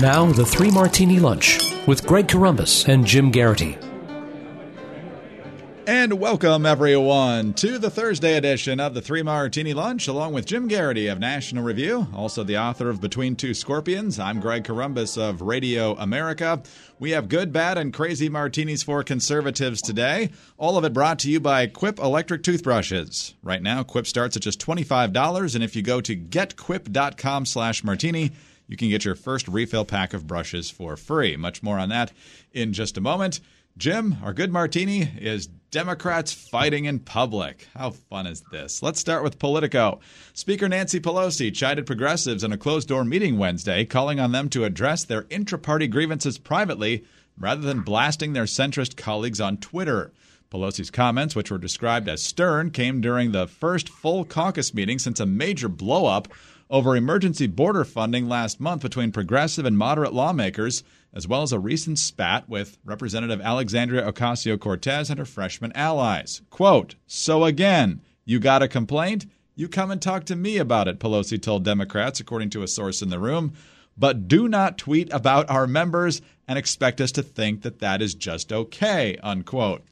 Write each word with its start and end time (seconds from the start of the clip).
Now, 0.00 0.24
the 0.24 0.46
Three 0.46 0.70
Martini 0.70 1.20
Lunch 1.20 1.60
with 1.86 2.06
Greg 2.06 2.26
Corombos 2.26 2.88
and 2.88 3.06
Jim 3.06 3.30
Geraghty. 3.30 3.76
And 5.86 6.14
welcome, 6.14 6.64
everyone, 6.64 7.52
to 7.54 7.78
the 7.78 7.90
Thursday 7.90 8.36
edition 8.38 8.80
of 8.80 8.94
the 8.94 9.02
Three 9.02 9.22
Martini 9.22 9.74
Lunch, 9.74 10.08
along 10.08 10.32
with 10.32 10.46
Jim 10.46 10.66
Geraghty 10.66 11.08
of 11.08 11.18
National 11.18 11.62
Review, 11.62 12.06
also 12.14 12.42
the 12.42 12.56
author 12.56 12.88
of 12.88 13.02
Between 13.02 13.36
Two 13.36 13.52
Scorpions. 13.52 14.18
I'm 14.18 14.40
Greg 14.40 14.64
Corombos 14.64 15.20
of 15.20 15.42
Radio 15.42 15.94
America. 15.96 16.62
We 16.98 17.10
have 17.10 17.28
good, 17.28 17.52
bad, 17.52 17.76
and 17.76 17.92
crazy 17.92 18.30
martinis 18.30 18.82
for 18.82 19.04
conservatives 19.04 19.82
today. 19.82 20.30
All 20.56 20.78
of 20.78 20.84
it 20.84 20.94
brought 20.94 21.18
to 21.20 21.30
you 21.30 21.38
by 21.38 21.66
Quip 21.66 21.98
Electric 21.98 22.42
Toothbrushes. 22.42 23.34
Right 23.42 23.62
now, 23.62 23.82
Quip 23.82 24.06
starts 24.06 24.36
at 24.36 24.42
just 24.42 24.58
$25, 24.64 25.54
and 25.54 25.62
if 25.62 25.76
you 25.76 25.82
go 25.82 26.00
to 26.00 26.16
getquip.com 26.16 27.44
slash 27.44 27.84
martini, 27.84 28.30
you 28.72 28.76
can 28.78 28.88
get 28.88 29.04
your 29.04 29.14
first 29.14 29.46
refill 29.48 29.84
pack 29.84 30.14
of 30.14 30.26
brushes 30.26 30.70
for 30.70 30.96
free. 30.96 31.36
Much 31.36 31.62
more 31.62 31.78
on 31.78 31.90
that 31.90 32.10
in 32.52 32.72
just 32.72 32.96
a 32.96 33.02
moment. 33.02 33.38
Jim, 33.76 34.16
our 34.22 34.32
good 34.32 34.50
martini 34.50 35.02
is 35.20 35.46
Democrats 35.70 36.32
fighting 36.32 36.86
in 36.86 36.98
public. 36.98 37.68
How 37.76 37.90
fun 37.90 38.26
is 38.26 38.42
this? 38.50 38.82
Let's 38.82 38.98
start 38.98 39.22
with 39.22 39.38
Politico. 39.38 40.00
Speaker 40.32 40.70
Nancy 40.70 41.00
Pelosi 41.00 41.54
chided 41.54 41.84
progressives 41.84 42.42
in 42.42 42.50
a 42.50 42.56
closed 42.56 42.88
door 42.88 43.04
meeting 43.04 43.36
Wednesday, 43.36 43.84
calling 43.84 44.18
on 44.18 44.32
them 44.32 44.48
to 44.48 44.64
address 44.64 45.04
their 45.04 45.26
intra 45.28 45.58
party 45.58 45.86
grievances 45.86 46.38
privately 46.38 47.04
rather 47.38 47.60
than 47.60 47.82
blasting 47.82 48.32
their 48.32 48.44
centrist 48.44 48.96
colleagues 48.96 49.40
on 49.40 49.58
Twitter. 49.58 50.12
Pelosi's 50.50 50.90
comments, 50.90 51.36
which 51.36 51.50
were 51.50 51.58
described 51.58 52.08
as 52.08 52.22
stern, 52.22 52.70
came 52.70 53.02
during 53.02 53.32
the 53.32 53.46
first 53.46 53.90
full 53.90 54.24
caucus 54.24 54.72
meeting 54.72 54.98
since 54.98 55.20
a 55.20 55.26
major 55.26 55.68
blowup 55.68 56.26
over 56.72 56.96
emergency 56.96 57.46
border 57.46 57.84
funding 57.84 58.26
last 58.26 58.58
month 58.58 58.80
between 58.80 59.12
progressive 59.12 59.66
and 59.66 59.76
moderate 59.76 60.14
lawmakers 60.14 60.82
as 61.12 61.28
well 61.28 61.42
as 61.42 61.52
a 61.52 61.58
recent 61.58 61.98
spat 61.98 62.48
with 62.48 62.78
Representative 62.84 63.42
Alexandria 63.42 64.10
Ocasio 64.10 64.58
Cortez 64.58 65.10
and 65.10 65.18
her 65.18 65.26
freshman 65.26 65.70
allies. 65.74 66.40
Quote, 66.48 66.94
So 67.06 67.44
again, 67.44 68.00
you 68.24 68.40
got 68.40 68.62
a 68.62 68.68
complaint? 68.68 69.26
You 69.54 69.68
come 69.68 69.90
and 69.90 70.00
talk 70.00 70.24
to 70.24 70.36
me 70.36 70.56
about 70.56 70.88
it, 70.88 70.98
Pelosi 70.98 71.40
told 71.40 71.62
Democrats, 71.64 72.20
according 72.20 72.48
to 72.50 72.62
a 72.62 72.68
source 72.68 73.02
in 73.02 73.10
the 73.10 73.18
room. 73.18 73.52
But 73.98 74.26
do 74.26 74.48
not 74.48 74.78
tweet 74.78 75.12
about 75.12 75.50
our 75.50 75.66
members 75.66 76.22
and 76.48 76.58
expect 76.58 77.02
us 77.02 77.12
to 77.12 77.22
think 77.22 77.60
that 77.60 77.80
that 77.80 78.00
is 78.00 78.14
just 78.14 78.50
okay, 78.50 79.18
unquote. 79.22 79.82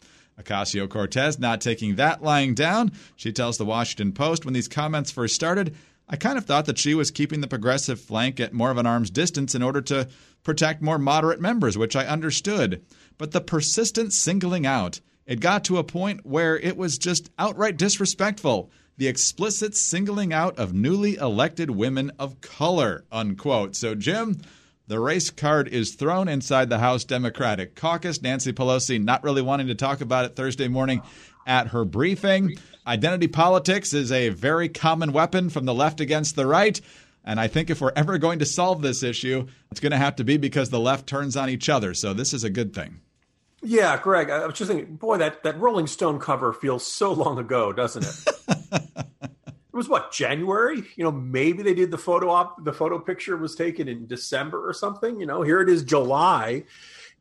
Ocasio 0.40 0.88
Cortez 0.88 1.38
not 1.38 1.60
taking 1.60 1.96
that 1.96 2.22
lying 2.22 2.54
down. 2.54 2.92
She 3.16 3.30
tells 3.30 3.58
the 3.58 3.66
Washington 3.66 4.12
Post 4.12 4.46
when 4.46 4.54
these 4.54 4.68
comments 4.68 5.10
first 5.10 5.34
started, 5.34 5.76
I 6.12 6.16
kind 6.16 6.36
of 6.36 6.44
thought 6.44 6.66
that 6.66 6.78
she 6.78 6.92
was 6.94 7.12
keeping 7.12 7.40
the 7.40 7.46
progressive 7.46 8.00
flank 8.00 8.40
at 8.40 8.52
more 8.52 8.72
of 8.72 8.78
an 8.78 8.86
arm's 8.86 9.10
distance 9.10 9.54
in 9.54 9.62
order 9.62 9.80
to 9.82 10.08
protect 10.42 10.82
more 10.82 10.98
moderate 10.98 11.40
members, 11.40 11.78
which 11.78 11.94
I 11.94 12.04
understood. 12.04 12.84
But 13.16 13.30
the 13.30 13.40
persistent 13.40 14.12
singling 14.12 14.66
out, 14.66 15.00
it 15.24 15.38
got 15.38 15.62
to 15.64 15.78
a 15.78 15.84
point 15.84 16.26
where 16.26 16.58
it 16.58 16.76
was 16.76 16.98
just 16.98 17.30
outright 17.38 17.76
disrespectful. 17.76 18.72
The 18.96 19.06
explicit 19.06 19.76
singling 19.76 20.32
out 20.32 20.58
of 20.58 20.74
newly 20.74 21.14
elected 21.14 21.70
women 21.70 22.10
of 22.18 22.40
color, 22.40 23.04
unquote. 23.12 23.76
So, 23.76 23.94
Jim, 23.94 24.40
the 24.88 24.98
race 24.98 25.30
card 25.30 25.68
is 25.68 25.94
thrown 25.94 26.26
inside 26.26 26.68
the 26.68 26.80
House 26.80 27.04
Democratic 27.04 27.76
caucus. 27.76 28.20
Nancy 28.20 28.52
Pelosi 28.52 29.00
not 29.00 29.22
really 29.22 29.42
wanting 29.42 29.68
to 29.68 29.76
talk 29.76 30.00
about 30.00 30.24
it 30.24 30.34
Thursday 30.34 30.66
morning 30.66 31.02
at 31.46 31.68
her 31.68 31.84
briefing. 31.84 32.56
Identity 32.90 33.28
politics 33.28 33.94
is 33.94 34.10
a 34.10 34.30
very 34.30 34.68
common 34.68 35.12
weapon 35.12 35.48
from 35.48 35.64
the 35.64 35.72
left 35.72 36.00
against 36.00 36.34
the 36.34 36.44
right. 36.44 36.80
And 37.24 37.38
I 37.38 37.46
think 37.46 37.70
if 37.70 37.80
we're 37.80 37.92
ever 37.94 38.18
going 38.18 38.40
to 38.40 38.44
solve 38.44 38.82
this 38.82 39.04
issue, 39.04 39.46
it's 39.70 39.78
going 39.78 39.92
to 39.92 39.96
have 39.96 40.16
to 40.16 40.24
be 40.24 40.38
because 40.38 40.70
the 40.70 40.80
left 40.80 41.06
turns 41.06 41.36
on 41.36 41.48
each 41.48 41.68
other. 41.68 41.94
So 41.94 42.12
this 42.12 42.34
is 42.34 42.42
a 42.42 42.50
good 42.50 42.74
thing. 42.74 42.98
Yeah, 43.62 43.96
Greg, 43.96 44.28
I 44.28 44.44
was 44.44 44.58
just 44.58 44.72
thinking, 44.72 44.96
boy, 44.96 45.18
that, 45.18 45.44
that 45.44 45.60
Rolling 45.60 45.86
Stone 45.86 46.18
cover 46.18 46.52
feels 46.52 46.84
so 46.84 47.12
long 47.12 47.38
ago, 47.38 47.72
doesn't 47.72 48.04
it? 48.04 48.58
it 49.22 49.72
was 49.72 49.88
what 49.88 50.10
January? 50.10 50.82
You 50.96 51.04
know, 51.04 51.12
maybe 51.12 51.62
they 51.62 51.74
did 51.74 51.92
the 51.92 51.98
photo 51.98 52.30
op. 52.30 52.64
The 52.64 52.72
photo 52.72 52.98
picture 52.98 53.36
was 53.36 53.54
taken 53.54 53.86
in 53.86 54.08
December 54.08 54.68
or 54.68 54.72
something. 54.72 55.20
You 55.20 55.26
know, 55.26 55.42
here 55.42 55.60
it 55.60 55.68
is, 55.68 55.84
July, 55.84 56.64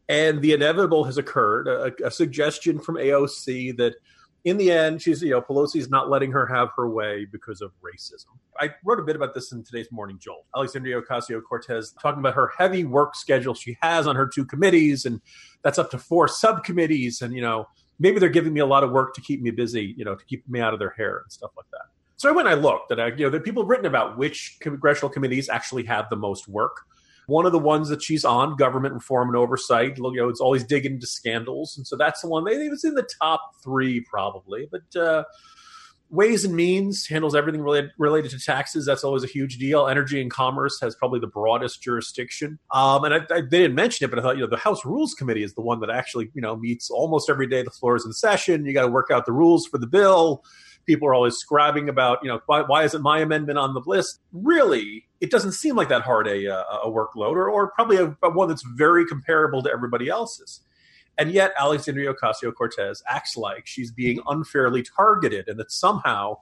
and 0.07 0.41
the 0.41 0.53
inevitable 0.53 1.03
has 1.03 1.19
occurred. 1.19 1.68
A, 1.68 2.07
a 2.07 2.09
suggestion 2.09 2.80
from 2.80 2.96
AOC 2.96 3.78
that 3.78 3.97
in 4.45 4.57
the 4.57 4.72
end, 4.72 5.01
she's 5.01 5.22
you 5.22 5.31
know 5.31 5.41
Pelosi's 5.41 5.89
not 5.89 6.09
letting 6.09 6.31
her 6.31 6.45
have 6.45 6.69
her 6.75 6.89
way 6.89 7.25
because 7.31 7.61
of 7.61 7.72
racism. 7.81 8.38
I 8.59 8.73
wrote 8.85 9.00
a 9.00 9.03
bit 9.03 9.16
about 9.16 9.33
this 9.33 9.51
in 9.51 9.63
today's 9.63 9.91
Morning 9.91 10.17
Jolt. 10.19 10.45
Alexandria 10.55 11.01
Ocasio 11.01 11.41
Cortez 11.41 11.94
talking 12.01 12.19
about 12.19 12.35
her 12.35 12.51
heavy 12.57 12.85
work 12.85 13.16
schedule 13.16 13.53
she 13.53 13.77
has 13.81 14.07
on 14.07 14.16
her 14.16 14.27
two 14.27 14.45
committees, 14.45 15.05
and 15.05 15.22
that's 15.61 15.77
up 15.77 15.91
to 15.91 15.97
four 15.97 16.27
subcommittees, 16.27 17.22
and 17.22 17.33
you 17.33 17.41
know 17.41 17.67
maybe 18.00 18.19
they're 18.19 18.29
giving 18.29 18.53
me 18.53 18.61
a 18.61 18.66
lot 18.66 18.83
of 18.83 18.91
work 18.91 19.13
to 19.13 19.22
keep 19.22 19.41
me 19.41 19.51
busy, 19.51 19.94
you 19.97 20.05
know, 20.05 20.16
to 20.16 20.25
keep 20.25 20.47
me 20.50 20.61
out 20.61 20.73
of 20.73 20.79
their 20.79 20.91
hair 20.91 21.17
and 21.17 21.31
stuff 21.31 21.51
like 21.56 21.66
that. 21.71 21.81
So 22.16 22.27
I 22.29 22.31
went 22.31 22.47
and 22.47 22.57
I 22.57 22.61
looked, 22.61 22.91
and 22.91 23.01
I, 23.01 23.07
you 23.07 23.25
know, 23.25 23.29
there 23.29 23.39
are 23.39 23.44
people 23.44 23.66
written 23.66 23.85
about 23.85 24.17
which 24.17 24.57
congressional 24.59 25.09
committees 25.09 25.47
actually 25.50 25.83
have 25.83 26.09
the 26.09 26.16
most 26.16 26.47
work. 26.47 26.81
One 27.29 27.45
of 27.45 27.51
the 27.51 27.59
ones 27.59 27.90
that 27.90 28.01
she's 28.01 28.25
on, 28.25 28.56
government 28.56 28.94
reform 28.94 29.29
and 29.29 29.38
oversight, 29.38 29.97
you 29.97 30.13
know, 30.16 30.29
it's 30.29 30.41
always 30.41 30.63
digging 30.63 30.94
into 30.94 31.07
scandals, 31.07 31.78
and 31.78 31.85
so 31.85 31.95
that's 31.95 32.22
the 32.22 32.28
one. 32.28 32.47
It 32.47 32.69
was 32.69 32.84
in 32.84 32.95
the 32.95 33.07
top 33.22 33.41
three 33.63 34.01
probably, 34.01 34.67
but 34.72 35.00
uh, 35.00 35.23
Ways 36.09 36.44
and 36.44 36.56
Means 36.56 37.06
handles 37.07 37.35
everything 37.35 37.62
related, 37.62 37.91
related 38.00 38.31
to 38.31 38.39
taxes. 38.39 38.84
That's 38.84 39.03
always 39.03 39.23
a 39.23 39.28
huge 39.28 39.59
deal. 39.59 39.88
Energy 39.88 40.19
and 40.19 40.31
Commerce 40.31 40.79
has 40.81 40.95
probably 40.95 41.19
the 41.19 41.28
broadest 41.28 41.84
jurisdiction. 41.84 42.57
Um, 42.73 43.03
and 43.03 43.13
I, 43.13 43.18
I, 43.18 43.41
they 43.41 43.59
didn't 43.59 43.75
mention 43.75 44.06
it, 44.06 44.09
but 44.09 44.18
I 44.18 44.23
thought 44.23 44.35
you 44.35 44.41
know 44.41 44.50
the 44.50 44.57
House 44.57 44.84
Rules 44.84 45.13
Committee 45.13 45.44
is 45.44 45.53
the 45.53 45.62
one 45.62 45.79
that 45.81 45.91
actually 45.91 46.31
you 46.34 46.41
know 46.41 46.56
meets 46.56 46.89
almost 46.89 47.29
every 47.29 47.47
day. 47.47 47.62
The 47.62 47.69
floor 47.69 47.95
is 47.95 48.06
in 48.06 48.13
session. 48.13 48.66
You 48.66 48.73
got 48.73 48.84
to 48.84 48.91
work 48.91 49.12
out 49.12 49.28
the 49.28 49.31
rules 49.31 49.68
for 49.68 49.78
the 49.78 49.88
bill 49.88 50.44
people 50.89 51.07
are 51.07 51.13
always 51.13 51.38
scribing 51.38 51.88
about, 51.88 52.17
you 52.23 52.27
know, 52.27 52.41
why, 52.47 52.61
why 52.61 52.83
isn't 52.83 53.03
my 53.03 53.19
amendment 53.19 53.59
on 53.59 53.75
the 53.75 53.81
list? 53.85 54.22
Really, 54.33 55.05
it 55.22 55.29
doesn't 55.29 55.51
seem 55.51 55.75
like 55.75 55.88
that 55.89 56.01
hard 56.01 56.27
a, 56.27 56.51
uh, 56.51 56.63
a 56.83 56.89
workload, 56.89 57.33
or, 57.33 57.47
or 57.47 57.69
probably 57.69 57.97
a, 57.97 58.17
a 58.23 58.31
one 58.31 58.50
that's 58.50 58.63
very 58.75 59.05
comparable 59.05 59.61
to 59.61 59.69
everybody 59.69 60.09
else's. 60.09 60.61
And 61.16 61.31
yet, 61.31 61.53
Alexandria 61.59 62.11
Ocasio 62.11 62.51
Cortez 62.51 63.03
acts 63.07 63.38
like 63.38 63.67
she's 63.67 63.91
being 63.91 64.19
unfairly 64.25 64.81
targeted, 64.81 65.47
and 65.47 65.59
that 65.59 65.72
somehow 65.72 66.38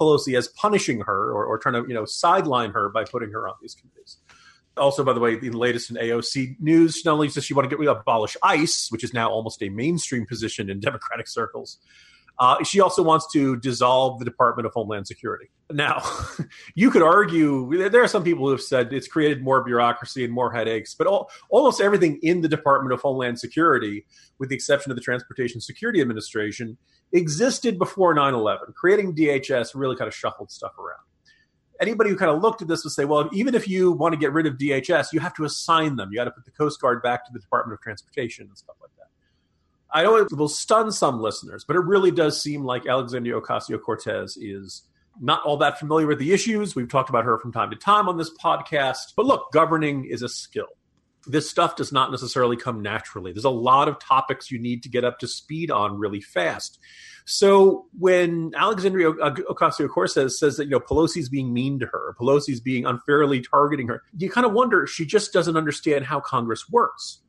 Pelosi 0.00 0.36
is 0.36 0.48
punishing 0.48 1.02
her 1.02 1.30
or, 1.30 1.44
or 1.44 1.58
trying 1.58 1.74
to, 1.74 1.88
you 1.88 1.94
know, 1.94 2.04
sideline 2.04 2.72
her 2.72 2.88
by 2.88 3.04
putting 3.04 3.30
her 3.30 3.46
on 3.46 3.54
these 3.62 3.76
committees. 3.76 4.16
Also, 4.76 5.04
by 5.04 5.12
the 5.12 5.20
way, 5.20 5.36
the 5.36 5.50
latest 5.50 5.90
in 5.90 5.96
AOC 5.96 6.56
news, 6.58 7.04
not 7.04 7.12
only 7.12 7.28
does 7.28 7.44
she 7.44 7.54
want 7.54 7.66
to 7.66 7.68
get 7.68 7.78
rid 7.78 7.88
of 7.88 7.98
abolish 7.98 8.36
ICE, 8.42 8.88
which 8.90 9.04
is 9.04 9.14
now 9.14 9.30
almost 9.30 9.62
a 9.62 9.68
mainstream 9.68 10.26
position 10.26 10.68
in 10.68 10.80
Democratic 10.90 11.28
circles, 11.28 11.78
uh, 12.38 12.62
she 12.64 12.80
also 12.80 13.02
wants 13.02 13.30
to 13.32 13.56
dissolve 13.56 14.18
the 14.18 14.24
Department 14.24 14.66
of 14.66 14.72
Homeland 14.72 15.06
Security. 15.06 15.50
Now, 15.70 16.02
you 16.74 16.90
could 16.90 17.02
argue 17.02 17.88
there 17.88 18.02
are 18.02 18.08
some 18.08 18.24
people 18.24 18.46
who 18.46 18.52
have 18.52 18.62
said 18.62 18.92
it's 18.92 19.08
created 19.08 19.42
more 19.42 19.62
bureaucracy 19.62 20.24
and 20.24 20.32
more 20.32 20.52
headaches, 20.52 20.94
but 20.94 21.06
all, 21.06 21.30
almost 21.50 21.80
everything 21.80 22.18
in 22.22 22.40
the 22.40 22.48
Department 22.48 22.92
of 22.92 23.00
Homeland 23.00 23.38
Security, 23.38 24.06
with 24.38 24.48
the 24.48 24.54
exception 24.54 24.90
of 24.90 24.96
the 24.96 25.02
Transportation 25.02 25.60
Security 25.60 26.00
Administration, 26.00 26.76
existed 27.12 27.78
before 27.78 28.14
9 28.14 28.34
11. 28.34 28.74
Creating 28.74 29.14
DHS 29.14 29.70
really 29.74 29.96
kind 29.96 30.08
of 30.08 30.14
shuffled 30.14 30.50
stuff 30.50 30.72
around. 30.78 31.00
Anybody 31.80 32.10
who 32.10 32.16
kind 32.16 32.30
of 32.30 32.40
looked 32.40 32.62
at 32.62 32.68
this 32.68 32.84
would 32.84 32.92
say, 32.92 33.04
well, 33.04 33.28
even 33.32 33.54
if 33.54 33.68
you 33.68 33.92
want 33.92 34.12
to 34.12 34.18
get 34.18 34.32
rid 34.32 34.46
of 34.46 34.54
DHS, 34.54 35.08
you 35.12 35.20
have 35.20 35.34
to 35.34 35.44
assign 35.44 35.96
them. 35.96 36.10
You 36.12 36.16
got 36.16 36.24
to 36.24 36.30
put 36.30 36.44
the 36.44 36.52
Coast 36.52 36.80
Guard 36.80 37.02
back 37.02 37.26
to 37.26 37.32
the 37.32 37.40
Department 37.40 37.74
of 37.74 37.82
Transportation 37.82 38.46
and 38.46 38.56
stuff 38.56 38.76
like 38.80 38.90
that. 38.90 38.91
I 39.94 40.02
know 40.04 40.16
it 40.16 40.32
will 40.32 40.48
stun 40.48 40.90
some 40.92 41.20
listeners, 41.20 41.64
but 41.64 41.76
it 41.76 41.84
really 41.84 42.10
does 42.10 42.40
seem 42.42 42.64
like 42.64 42.86
Alexandria 42.86 43.40
Ocasio 43.40 43.80
Cortez 43.80 44.36
is 44.40 44.82
not 45.20 45.42
all 45.44 45.58
that 45.58 45.78
familiar 45.78 46.06
with 46.06 46.18
the 46.18 46.32
issues. 46.32 46.74
We've 46.74 46.88
talked 46.88 47.10
about 47.10 47.24
her 47.24 47.38
from 47.38 47.52
time 47.52 47.70
to 47.70 47.76
time 47.76 48.08
on 48.08 48.16
this 48.16 48.30
podcast. 48.42 49.12
But 49.14 49.26
look, 49.26 49.52
governing 49.52 50.06
is 50.06 50.22
a 50.22 50.28
skill. 50.28 50.68
this 51.26 51.48
stuff 51.48 51.76
does 51.76 51.92
not 51.92 52.10
necessarily 52.10 52.56
come 52.56 52.82
naturally. 52.82 53.32
There's 53.32 53.44
a 53.44 53.50
lot 53.50 53.88
of 53.88 53.98
topics 53.98 54.50
you 54.50 54.58
need 54.58 54.82
to 54.82 54.88
get 54.88 55.04
up 55.04 55.18
to 55.20 55.28
speed 55.28 55.70
on 55.70 55.98
really 55.98 56.20
fast. 56.20 56.78
So 57.24 57.86
when 57.98 58.52
Alexandria 58.56 59.12
Ocasio 59.12 59.88
Cortez 59.88 60.38
says 60.38 60.56
that 60.56 60.64
you 60.64 60.70
know 60.70 60.80
Pelosi's 60.80 61.28
being 61.28 61.52
mean 61.52 61.78
to 61.78 61.86
her, 61.86 62.16
Pelosi's 62.20 62.60
being 62.60 62.84
unfairly 62.84 63.40
targeting 63.40 63.86
her, 63.88 64.02
you 64.16 64.28
kind 64.28 64.46
of 64.46 64.52
wonder 64.52 64.86
she 64.86 65.06
just 65.06 65.32
doesn't 65.32 65.56
understand 65.56 66.04
how 66.04 66.18
Congress 66.20 66.68
works 66.68 67.20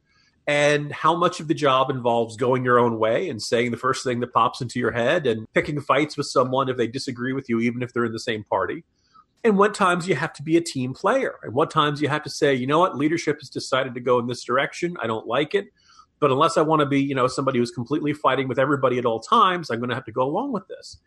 and 0.47 0.91
how 0.91 1.15
much 1.15 1.39
of 1.39 1.47
the 1.47 1.53
job 1.53 1.89
involves 1.89 2.35
going 2.35 2.65
your 2.65 2.77
own 2.77 2.99
way 2.99 3.29
and 3.29 3.41
saying 3.41 3.71
the 3.71 3.77
first 3.77 4.03
thing 4.03 4.19
that 4.19 4.33
pops 4.33 4.61
into 4.61 4.79
your 4.79 4.91
head 4.91 5.25
and 5.25 5.47
picking 5.53 5.79
fights 5.79 6.17
with 6.17 6.27
someone 6.27 6.69
if 6.69 6.75
they 6.75 6.87
disagree 6.87 7.33
with 7.33 7.47
you, 7.47 7.59
even 7.59 7.81
if 7.81 7.93
they're 7.93 8.05
in 8.05 8.11
the 8.11 8.19
same 8.19 8.43
party. 8.43 8.83
And 9.45 9.57
what 9.57 9.73
times 9.73 10.07
you 10.07 10.15
have 10.15 10.33
to 10.33 10.43
be 10.43 10.55
a 10.57 10.61
team 10.61 10.93
player, 10.93 11.35
and 11.43 11.53
what 11.53 11.69
times 11.69 12.01
you 12.01 12.07
have 12.07 12.23
to 12.23 12.29
say, 12.29 12.53
you 12.53 12.67
know 12.67 12.79
what, 12.79 12.97
leadership 12.97 13.39
has 13.39 13.49
decided 13.49 13.93
to 13.93 13.99
go 13.99 14.19
in 14.19 14.27
this 14.27 14.43
direction. 14.43 14.95
I 15.01 15.07
don't 15.07 15.27
like 15.27 15.53
it. 15.53 15.67
But 16.19 16.31
unless 16.31 16.57
I 16.57 16.61
want 16.61 16.79
to 16.79 16.85
be, 16.85 17.01
you 17.01 17.15
know, 17.15 17.27
somebody 17.27 17.59
who's 17.59 17.71
completely 17.71 18.13
fighting 18.13 18.47
with 18.47 18.57
everybody 18.57 18.97
at 18.97 19.05
all 19.05 19.19
times, 19.19 19.69
I'm 19.69 19.79
going 19.79 19.89
to 19.89 19.95
have 19.95 20.05
to 20.05 20.11
go 20.13 20.23
along 20.23 20.53
with 20.53 20.65
this. 20.69 20.97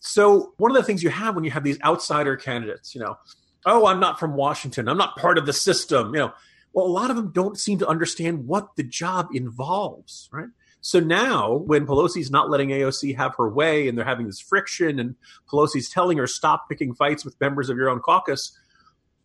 So 0.00 0.52
one 0.58 0.70
of 0.70 0.76
the 0.76 0.82
things 0.82 1.02
you 1.02 1.08
have 1.08 1.34
when 1.34 1.44
you 1.44 1.50
have 1.50 1.64
these 1.64 1.80
outsider 1.82 2.36
candidates, 2.36 2.94
you 2.94 3.00
know, 3.00 3.16
oh, 3.64 3.86
I'm 3.86 4.00
not 4.00 4.20
from 4.20 4.34
Washington, 4.34 4.88
I'm 4.88 4.98
not 4.98 5.16
part 5.16 5.38
of 5.38 5.46
the 5.46 5.52
system, 5.54 6.14
you 6.14 6.20
know. 6.20 6.32
Well, 6.72 6.86
a 6.86 6.88
lot 6.88 7.10
of 7.10 7.16
them 7.16 7.32
don't 7.32 7.58
seem 7.58 7.78
to 7.78 7.88
understand 7.88 8.46
what 8.46 8.76
the 8.76 8.82
job 8.82 9.28
involves, 9.32 10.28
right? 10.32 10.48
So 10.82 11.00
now, 11.00 11.52
when 11.52 11.86
Pelosi's 11.86 12.30
not 12.30 12.48
letting 12.48 12.68
AOC 12.68 13.16
have 13.16 13.34
her 13.38 13.48
way 13.48 13.88
and 13.88 13.98
they're 13.98 14.04
having 14.04 14.26
this 14.26 14.40
friction, 14.40 15.00
and 15.00 15.16
Pelosi's 15.50 15.88
telling 15.88 16.18
her, 16.18 16.26
stop 16.26 16.68
picking 16.68 16.94
fights 16.94 17.24
with 17.24 17.40
members 17.40 17.68
of 17.70 17.76
your 17.76 17.88
own 17.88 17.98
caucus, 18.00 18.56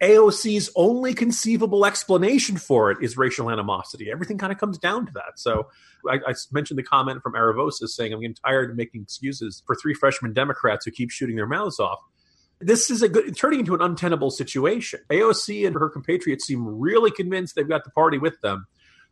AOC's 0.01 0.71
only 0.75 1.13
conceivable 1.13 1.85
explanation 1.85 2.57
for 2.57 2.89
it 2.89 2.97
is 3.01 3.17
racial 3.17 3.51
animosity. 3.51 4.09
Everything 4.11 4.39
kind 4.39 4.51
of 4.51 4.57
comes 4.57 4.79
down 4.79 5.05
to 5.05 5.11
that. 5.13 5.37
So 5.37 5.67
I, 6.09 6.15
I 6.25 6.33
mentioned 6.51 6.79
the 6.79 6.83
comment 6.83 7.21
from 7.21 7.33
Aravosa 7.33 7.87
saying, 7.87 8.11
I'm 8.11 8.21
getting 8.21 8.35
tired 8.43 8.71
of 8.71 8.75
making 8.75 9.03
excuses 9.03 9.61
for 9.67 9.75
three 9.75 9.93
freshman 9.93 10.33
Democrats 10.33 10.85
who 10.85 10.91
keep 10.91 11.11
shooting 11.11 11.35
their 11.35 11.45
mouths 11.45 11.79
off. 11.79 11.99
This 12.61 12.89
is 12.89 13.01
a 13.01 13.09
good 13.09 13.35
turning 13.35 13.59
into 13.59 13.73
an 13.73 13.81
untenable 13.81 14.31
situation. 14.31 15.01
AOC 15.09 15.65
and 15.65 15.75
her 15.75 15.89
compatriots 15.89 16.45
seem 16.45 16.65
really 16.65 17.11
convinced 17.11 17.55
they've 17.55 17.67
got 17.67 17.83
the 17.83 17.91
party 17.91 18.17
with 18.17 18.39
them. 18.41 18.67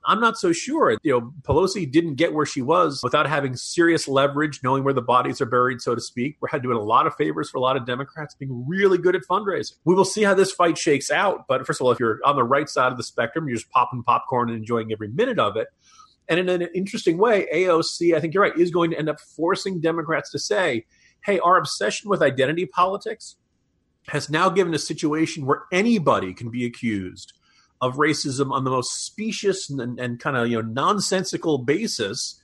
I'm 0.05 0.21
not 0.21 0.37
so 0.37 0.53
sure. 0.53 0.97
You 1.03 1.11
know, 1.11 1.33
Pelosi 1.41 1.91
didn't 1.91 2.15
get 2.15 2.33
where 2.33 2.45
she 2.45 2.61
was 2.61 3.01
without 3.03 3.27
having 3.27 3.55
serious 3.55 4.07
leverage, 4.07 4.61
knowing 4.63 4.83
where 4.83 4.93
the 4.93 5.01
bodies 5.01 5.41
are 5.41 5.45
buried, 5.45 5.81
so 5.81 5.93
to 5.93 5.99
speak. 5.99 6.37
We're 6.39 6.57
doing 6.59 6.77
a 6.77 6.81
lot 6.81 7.05
of 7.05 7.15
favors 7.15 7.49
for 7.49 7.57
a 7.57 7.61
lot 7.61 7.75
of 7.75 7.85
Democrats, 7.85 8.33
being 8.33 8.65
really 8.65 8.97
good 8.97 9.15
at 9.15 9.23
fundraising. 9.29 9.73
We 9.83 9.95
will 9.95 10.05
see 10.05 10.23
how 10.23 10.33
this 10.33 10.51
fight 10.51 10.77
shakes 10.77 11.11
out. 11.11 11.47
But 11.47 11.65
first 11.67 11.81
of 11.81 11.85
all, 11.85 11.91
if 11.91 11.99
you're 11.99 12.19
on 12.23 12.37
the 12.37 12.45
right 12.45 12.69
side 12.69 12.91
of 12.91 12.97
the 12.97 13.03
spectrum, 13.03 13.47
you're 13.47 13.57
just 13.57 13.69
popping 13.71 14.03
popcorn 14.03 14.49
and 14.49 14.57
enjoying 14.57 14.91
every 14.93 15.09
minute 15.09 15.37
of 15.39 15.57
it. 15.57 15.67
And 16.29 16.39
in 16.39 16.47
an 16.47 16.69
interesting 16.73 17.17
way, 17.17 17.47
AOC, 17.53 18.15
I 18.15 18.21
think 18.21 18.33
you're 18.33 18.43
right, 18.43 18.57
is 18.57 18.71
going 18.71 18.91
to 18.91 18.97
end 18.97 19.09
up 19.09 19.19
forcing 19.19 19.81
Democrats 19.81 20.31
to 20.31 20.39
say, 20.39 20.85
hey, 21.23 21.39
our 21.39 21.57
obsession 21.57 22.09
with 22.09 22.21
identity 22.21 22.65
politics 22.65 23.35
has 24.07 24.29
now 24.29 24.49
given 24.49 24.73
a 24.73 24.79
situation 24.79 25.45
where 25.45 25.63
anybody 25.71 26.33
can 26.33 26.49
be 26.49 26.65
accused 26.65 27.33
of 27.81 27.95
racism 27.95 28.51
on 28.51 28.63
the 28.63 28.71
most 28.71 29.05
specious 29.05 29.69
and, 29.69 29.99
and 29.99 30.19
kind 30.19 30.35
of 30.35 30.47
you 30.47 30.61
know 30.61 30.67
nonsensical 30.67 31.59
basis 31.59 32.41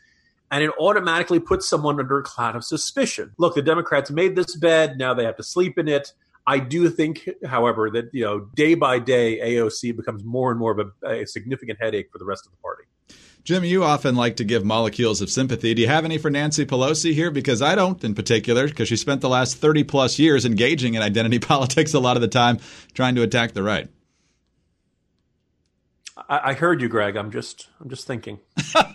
and 0.52 0.64
it 0.64 0.72
automatically 0.80 1.40
puts 1.40 1.68
someone 1.68 2.00
under 2.00 2.20
a 2.20 2.24
cloud 2.24 2.56
of 2.56 2.64
suspicion. 2.64 3.32
Look 3.38 3.56
the 3.56 3.62
democrats 3.62 4.12
made 4.12 4.36
this 4.36 4.56
bed 4.56 4.98
now 4.98 5.14
they 5.14 5.26
have 5.26 5.38
to 5.38 5.44
sleep 5.44 5.78
in 5.78 5.88
it. 5.88 6.14
I 6.48 6.60
do 6.60 6.90
think 6.90 7.28
however 7.46 7.90
that 7.92 8.14
you 8.14 8.24
know 8.24 8.42
day 8.56 8.76
by 8.76 9.00
day 9.00 9.40
aoc 9.40 9.96
becomes 9.98 10.24
more 10.24 10.52
and 10.52 10.60
more 10.60 10.80
of 10.80 10.92
a, 11.04 11.22
a 11.22 11.26
significant 11.26 11.80
headache 11.82 12.12
for 12.12 12.20
the 12.20 12.26
rest 12.26 12.46
of 12.46 12.52
the 12.52 12.58
party 12.58 12.84
Jim, 13.46 13.64
you 13.64 13.84
often 13.84 14.16
like 14.16 14.38
to 14.38 14.44
give 14.44 14.66
molecules 14.66 15.22
of 15.22 15.30
sympathy. 15.30 15.76
Do 15.76 15.82
you 15.84 15.88
have 15.88 16.04
any 16.04 16.18
for 16.18 16.32
Nancy 16.32 16.66
Pelosi 16.66 17.14
here? 17.14 17.30
Because 17.30 17.62
I 17.62 17.76
don't, 17.76 18.04
in 18.04 18.16
particular, 18.16 18.68
because 18.68 18.88
she 18.88 18.96
spent 18.96 19.22
the 19.22 19.30
last 19.30 19.58
30 19.58 19.84
plus 19.84 20.18
years 20.18 20.46
engaging 20.46 20.96
in 20.96 21.04
identity 21.04 21.38
politics 21.48 21.94
a 21.94 22.00
lot 22.00 22.18
of 22.18 22.22
the 22.22 22.28
time, 22.28 22.58
trying 22.96 23.14
to 23.14 23.22
attack 23.22 23.54
the 23.54 23.62
right. 23.62 23.88
I, 26.28 26.54
heard 26.54 26.82
you, 26.82 26.88
Greg. 26.88 27.16
I'm 27.18 27.30
just 27.30 27.68
I'm 27.80 27.88
just 27.88 28.08
thinking. 28.08 28.40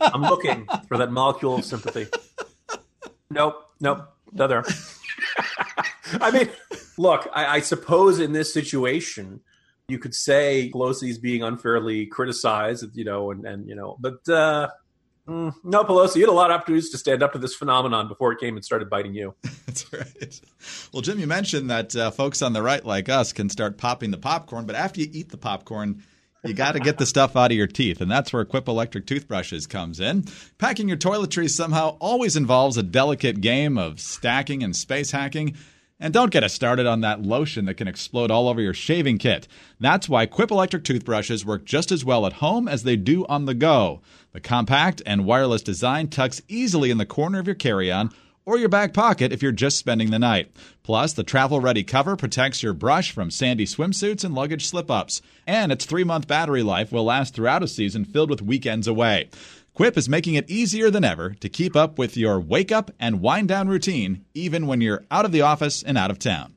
I'm 0.00 0.22
looking 0.22 0.66
for 0.88 0.98
that 0.98 1.12
molecule 1.12 1.56
of 1.56 1.64
sympathy. 1.64 2.08
Nope, 3.30 3.70
nope, 3.78 4.08
no 4.32 4.48
there. 4.48 4.64
I 6.20 6.32
mean, 6.32 6.48
look, 6.98 7.28
I, 7.32 7.46
I, 7.46 7.60
suppose 7.60 8.18
in 8.18 8.32
this 8.32 8.52
situation, 8.52 9.42
you 9.90 9.98
could 9.98 10.14
say 10.14 10.70
Pelosi's 10.72 11.18
being 11.18 11.42
unfairly 11.42 12.06
criticized, 12.06 12.86
you 12.94 13.04
know, 13.04 13.30
and, 13.30 13.44
and 13.44 13.68
you 13.68 13.74
know, 13.74 13.96
but 14.00 14.28
uh, 14.28 14.68
mm, 15.28 15.54
no, 15.64 15.84
Pelosi, 15.84 16.16
you 16.16 16.22
had 16.22 16.30
a 16.30 16.32
lot 16.32 16.50
of 16.50 16.56
opportunities 16.56 16.90
to 16.90 16.98
stand 16.98 17.22
up 17.22 17.32
to 17.32 17.38
this 17.38 17.54
phenomenon 17.54 18.08
before 18.08 18.32
it 18.32 18.38
came 18.38 18.56
and 18.56 18.64
started 18.64 18.88
biting 18.88 19.14
you. 19.14 19.34
That's 19.66 19.92
right. 19.92 20.40
Well, 20.92 21.02
Jim, 21.02 21.18
you 21.18 21.26
mentioned 21.26 21.70
that 21.70 21.94
uh, 21.94 22.10
folks 22.10 22.42
on 22.42 22.52
the 22.52 22.62
right, 22.62 22.84
like 22.84 23.08
us, 23.08 23.32
can 23.32 23.48
start 23.48 23.78
popping 23.78 24.10
the 24.10 24.18
popcorn, 24.18 24.66
but 24.66 24.76
after 24.76 25.00
you 25.00 25.08
eat 25.12 25.30
the 25.30 25.38
popcorn, 25.38 26.02
you 26.44 26.54
got 26.54 26.72
to 26.72 26.80
get 26.80 26.96
the 26.96 27.04
stuff 27.04 27.36
out 27.36 27.50
of 27.50 27.56
your 27.56 27.66
teeth, 27.66 28.00
and 28.00 28.10
that's 28.10 28.32
where 28.32 28.44
Quip 28.44 28.66
electric 28.66 29.06
toothbrushes 29.06 29.66
comes 29.66 30.00
in. 30.00 30.24
Packing 30.56 30.88
your 30.88 30.96
toiletries 30.96 31.50
somehow 31.50 31.98
always 32.00 32.34
involves 32.34 32.78
a 32.78 32.82
delicate 32.82 33.40
game 33.40 33.76
of 33.76 34.00
stacking 34.00 34.62
and 34.62 34.74
space 34.74 35.10
hacking. 35.10 35.54
And 36.00 36.14
don't 36.14 36.32
get 36.32 36.42
us 36.42 36.54
started 36.54 36.86
on 36.86 37.02
that 37.02 37.22
lotion 37.22 37.66
that 37.66 37.74
can 37.74 37.86
explode 37.86 38.30
all 38.30 38.48
over 38.48 38.60
your 38.60 38.72
shaving 38.72 39.18
kit. 39.18 39.46
That's 39.78 40.08
why 40.08 40.24
Quip 40.24 40.50
electric 40.50 40.82
toothbrushes 40.82 41.44
work 41.44 41.66
just 41.66 41.92
as 41.92 42.04
well 42.04 42.24
at 42.26 42.34
home 42.34 42.66
as 42.66 42.84
they 42.84 42.96
do 42.96 43.26
on 43.26 43.44
the 43.44 43.54
go. 43.54 44.00
The 44.32 44.40
compact 44.40 45.02
and 45.04 45.26
wireless 45.26 45.62
design 45.62 46.08
tucks 46.08 46.40
easily 46.48 46.90
in 46.90 46.98
the 46.98 47.04
corner 47.04 47.38
of 47.38 47.46
your 47.46 47.54
carry 47.54 47.92
on 47.92 48.10
or 48.46 48.58
your 48.58 48.68
back 48.70 48.94
pocket 48.94 49.32
if 49.32 49.42
you're 49.42 49.52
just 49.52 49.76
spending 49.76 50.10
the 50.10 50.18
night. 50.18 50.50
Plus, 50.82 51.12
the 51.12 51.22
travel 51.22 51.60
ready 51.60 51.84
cover 51.84 52.16
protects 52.16 52.62
your 52.62 52.72
brush 52.72 53.12
from 53.12 53.30
sandy 53.30 53.66
swimsuits 53.66 54.24
and 54.24 54.34
luggage 54.34 54.66
slip 54.66 54.90
ups. 54.90 55.20
And 55.46 55.70
its 55.70 55.84
three 55.84 56.04
month 56.04 56.26
battery 56.26 56.62
life 56.62 56.90
will 56.90 57.04
last 57.04 57.34
throughout 57.34 57.62
a 57.62 57.68
season 57.68 58.04
filled 58.04 58.30
with 58.30 58.40
weekends 58.40 58.88
away. 58.88 59.28
Quip 59.74 59.96
is 59.96 60.08
making 60.08 60.34
it 60.34 60.50
easier 60.50 60.90
than 60.90 61.04
ever 61.04 61.30
to 61.40 61.48
keep 61.48 61.76
up 61.76 61.98
with 61.98 62.16
your 62.16 62.40
wake 62.40 62.72
up 62.72 62.90
and 62.98 63.20
wind 63.20 63.48
down 63.48 63.68
routine, 63.68 64.24
even 64.34 64.66
when 64.66 64.80
you're 64.80 65.04
out 65.10 65.24
of 65.24 65.32
the 65.32 65.42
office 65.42 65.82
and 65.82 65.96
out 65.96 66.10
of 66.10 66.18
town. 66.18 66.56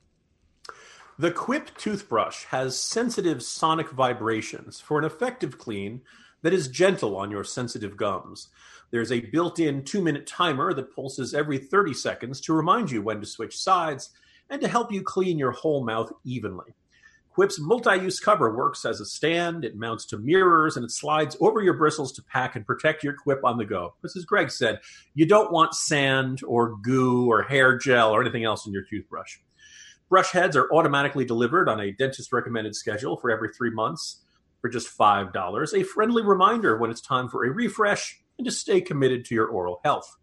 The 1.20 1.32
Quip 1.32 1.78
toothbrush 1.78 2.46
has 2.46 2.78
sensitive 2.78 3.44
sonic 3.44 3.92
vibrations 3.92 4.80
for 4.80 4.98
an 4.98 5.06
effective 5.06 5.60
clean 5.60 6.02
that 6.42 6.54
is 6.54 6.68
gentle 6.68 7.16
on 7.16 7.30
your 7.30 7.44
sensitive 7.44 7.96
gums. 7.96 8.50
There's 8.90 9.12
a 9.12 9.22
built 9.22 9.60
in 9.60 9.84
two 9.84 10.02
minute 10.02 10.26
timer 10.26 10.74
that 10.74 10.94
pulses 10.94 11.34
every 11.34 11.60
30 11.60 11.94
seconds 11.94 12.42
to 12.42 12.54
remind 12.54 12.90
you 12.90 13.04
when 13.04 13.20
to 13.20 13.28
switch 13.28 13.58
sides 13.58 14.10
and 14.50 14.60
to 14.62 14.68
help 14.68 14.92
you 14.92 15.04
clean 15.04 15.38
your 15.38 15.52
whole 15.52 15.86
mouth 15.86 16.12
evenly. 16.26 16.74
Quip's 17.34 17.60
multi 17.60 17.96
use 17.96 18.20
cover 18.20 18.56
works 18.56 18.86
as 18.86 19.02
a 19.02 19.06
stand, 19.06 19.66
it 19.66 19.76
mounts 19.76 20.06
to 20.06 20.20
mirrors, 20.20 20.78
and 20.78 20.86
it 20.86 20.92
slides 20.92 21.36
over 21.40 21.64
your 21.64 21.74
bristles 21.74 22.12
to 22.14 22.24
pack 22.24 22.56
and 22.56 22.64
protect 22.64 23.04
your 23.04 23.14
Quip 23.14 23.44
on 23.44 23.58
the 23.58 23.66
go. 23.66 23.96
As 24.04 24.14
Greg 24.24 24.52
said, 24.52 24.80
you 25.16 25.26
don't 25.26 25.52
want 25.52 25.74
sand 25.74 26.42
or 26.48 26.78
goo 26.78 27.26
or 27.26 27.42
hair 27.42 27.76
gel 27.76 28.12
or 28.12 28.22
anything 28.22 28.44
else 28.44 28.68
in 28.68 28.74
your 28.74 28.84
toothbrush. 28.84 29.40
Brush 30.10 30.30
heads 30.30 30.56
are 30.56 30.72
automatically 30.72 31.26
delivered 31.26 31.68
on 31.68 31.80
a 31.80 31.92
dentist 31.92 32.32
recommended 32.32 32.76
schedule 32.76 33.18
for 33.18 33.32
every 33.32 33.50
three 33.50 33.72
months 33.72 34.22
for 34.62 34.70
just 34.70 34.96
$5. 34.96 35.74
A 35.74 35.84
friendly 35.84 36.22
reminder 36.22 36.78
when 36.78 36.92
it's 36.92 37.02
time 37.02 37.30
for 37.30 37.46
a 37.46 37.50
refresh 37.50 38.22
and 38.38 38.46
to 38.46 38.52
stay 38.52 38.80
committed 38.80 39.26
to 39.26 39.34
your 39.34 39.48
oral 39.48 39.82
health. 39.84 40.16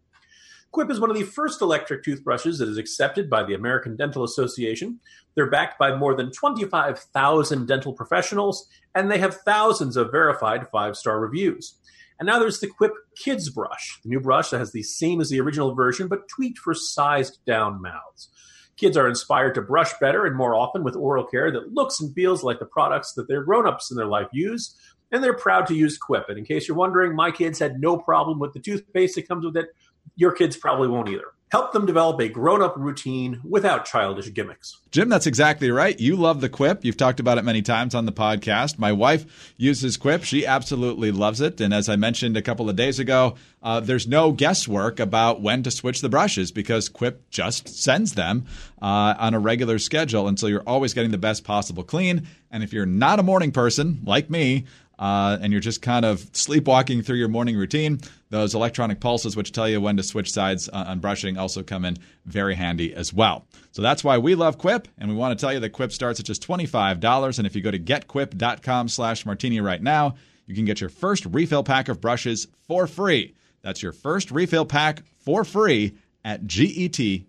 Quip 0.71 0.89
is 0.89 1.01
one 1.01 1.09
of 1.09 1.17
the 1.17 1.23
first 1.23 1.61
electric 1.61 2.03
toothbrushes 2.03 2.59
that 2.59 2.69
is 2.69 2.77
accepted 2.77 3.29
by 3.29 3.43
the 3.43 3.53
American 3.53 3.97
Dental 3.97 4.23
Association. 4.23 4.99
They're 5.35 5.49
backed 5.49 5.77
by 5.77 5.95
more 5.95 6.15
than 6.15 6.31
25,000 6.31 7.67
dental 7.67 7.91
professionals, 7.91 8.67
and 8.95 9.11
they 9.11 9.17
have 9.17 9.41
thousands 9.41 9.97
of 9.97 10.11
verified 10.11 10.69
five 10.71 10.95
star 10.95 11.19
reviews. 11.19 11.77
And 12.19 12.27
now 12.27 12.39
there's 12.39 12.59
the 12.59 12.67
Quip 12.67 12.93
Kids 13.17 13.49
Brush, 13.49 13.99
the 14.03 14.09
new 14.09 14.21
brush 14.21 14.51
that 14.51 14.59
has 14.59 14.71
the 14.71 14.83
same 14.83 15.19
as 15.19 15.29
the 15.29 15.41
original 15.41 15.75
version, 15.75 16.07
but 16.07 16.29
tweaked 16.29 16.59
for 16.59 16.73
sized 16.73 17.39
down 17.45 17.81
mouths. 17.81 18.29
Kids 18.77 18.95
are 18.95 19.07
inspired 19.07 19.55
to 19.55 19.61
brush 19.61 19.91
better 19.99 20.25
and 20.25 20.37
more 20.37 20.55
often 20.55 20.83
with 20.83 20.95
oral 20.95 21.25
care 21.25 21.51
that 21.51 21.73
looks 21.73 21.99
and 21.99 22.13
feels 22.15 22.43
like 22.43 22.59
the 22.59 22.65
products 22.65 23.13
that 23.13 23.27
their 23.27 23.43
grown 23.43 23.67
ups 23.67 23.91
in 23.91 23.97
their 23.97 24.07
life 24.07 24.29
use 24.31 24.77
and 25.11 25.23
they're 25.23 25.33
proud 25.33 25.67
to 25.67 25.75
use 25.75 25.97
Quip. 25.97 26.25
And 26.29 26.37
in 26.37 26.45
case 26.45 26.67
you're 26.67 26.77
wondering, 26.77 27.15
my 27.15 27.31
kids 27.31 27.59
had 27.59 27.79
no 27.79 27.97
problem 27.97 28.39
with 28.39 28.53
the 28.53 28.59
toothpaste 28.59 29.15
that 29.15 29.27
comes 29.27 29.45
with 29.45 29.57
it. 29.57 29.69
Your 30.15 30.31
kids 30.31 30.55
probably 30.55 30.87
won't 30.87 31.09
either. 31.09 31.25
Help 31.51 31.73
them 31.73 31.85
develop 31.85 32.17
a 32.21 32.29
grown 32.29 32.61
up 32.61 32.77
routine 32.77 33.41
without 33.43 33.83
childish 33.83 34.31
gimmicks. 34.33 34.77
Jim, 34.89 35.09
that's 35.09 35.27
exactly 35.27 35.69
right. 35.69 35.99
You 35.99 36.15
love 36.15 36.39
the 36.39 36.47
Quip. 36.47 36.85
You've 36.85 36.95
talked 36.95 37.19
about 37.19 37.37
it 37.37 37.43
many 37.43 37.61
times 37.61 37.93
on 37.93 38.05
the 38.05 38.13
podcast. 38.13 38.79
My 38.79 38.93
wife 38.93 39.53
uses 39.57 39.97
Quip. 39.97 40.23
She 40.23 40.45
absolutely 40.45 41.11
loves 41.11 41.41
it. 41.41 41.59
And 41.59 41.73
as 41.73 41.89
I 41.89 41.97
mentioned 41.97 42.37
a 42.37 42.41
couple 42.41 42.69
of 42.69 42.77
days 42.77 42.99
ago, 42.99 43.35
uh, 43.61 43.81
there's 43.81 44.07
no 44.07 44.31
guesswork 44.31 45.01
about 45.01 45.41
when 45.41 45.61
to 45.63 45.71
switch 45.71 45.99
the 45.99 46.07
brushes 46.07 46.53
because 46.53 46.87
Quip 46.87 47.29
just 47.29 47.67
sends 47.67 48.13
them 48.13 48.45
uh, 48.81 49.15
on 49.19 49.33
a 49.33 49.39
regular 49.39 49.77
schedule. 49.77 50.29
And 50.29 50.39
so 50.39 50.47
you're 50.47 50.63
always 50.65 50.93
getting 50.93 51.11
the 51.11 51.17
best 51.17 51.43
possible 51.43 51.83
clean. 51.83 52.27
And 52.49 52.63
if 52.63 52.71
you're 52.71 52.85
not 52.85 53.19
a 53.19 53.23
morning 53.23 53.51
person 53.51 53.99
like 54.05 54.29
me, 54.29 54.67
uh, 55.01 55.37
and 55.41 55.51
you're 55.51 55.59
just 55.59 55.81
kind 55.81 56.05
of 56.05 56.19
sleepwalking 56.31 57.01
through 57.01 57.17
your 57.17 57.27
morning 57.27 57.57
routine, 57.57 57.99
those 58.29 58.53
electronic 58.53 58.99
pulses, 58.99 59.35
which 59.35 59.51
tell 59.51 59.67
you 59.67 59.81
when 59.81 59.97
to 59.97 60.03
switch 60.03 60.31
sides 60.31 60.69
uh, 60.69 60.85
on 60.87 60.99
brushing, 60.99 61.39
also 61.39 61.63
come 61.63 61.83
in 61.83 61.97
very 62.25 62.53
handy 62.53 62.93
as 62.93 63.11
well. 63.11 63.47
So 63.71 63.81
that's 63.81 64.03
why 64.03 64.19
we 64.19 64.35
love 64.35 64.59
Quip, 64.59 64.87
and 64.99 65.09
we 65.09 65.15
want 65.15 65.37
to 65.37 65.43
tell 65.43 65.51
you 65.51 65.59
that 65.59 65.71
Quip 65.71 65.91
starts 65.91 66.19
at 66.19 66.27
just 66.27 66.47
$25. 66.47 67.37
And 67.39 67.47
if 67.47 67.55
you 67.55 67.63
go 67.63 67.71
to 67.71 67.79
getquip.com 67.79 68.89
slash 68.89 69.25
martini 69.25 69.59
right 69.59 69.81
now, 69.81 70.13
you 70.45 70.53
can 70.53 70.65
get 70.65 70.79
your 70.79 70.91
first 70.91 71.25
refill 71.25 71.63
pack 71.63 71.89
of 71.89 71.99
brushes 71.99 72.47
for 72.67 72.85
free. 72.85 73.33
That's 73.63 73.81
your 73.81 73.93
first 73.93 74.29
refill 74.29 74.65
pack 74.65 75.01
for 75.17 75.43
free 75.43 75.97
at 76.23 76.45
getquip.com 76.45 77.25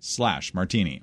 slash 0.00 0.52
martini. 0.52 1.02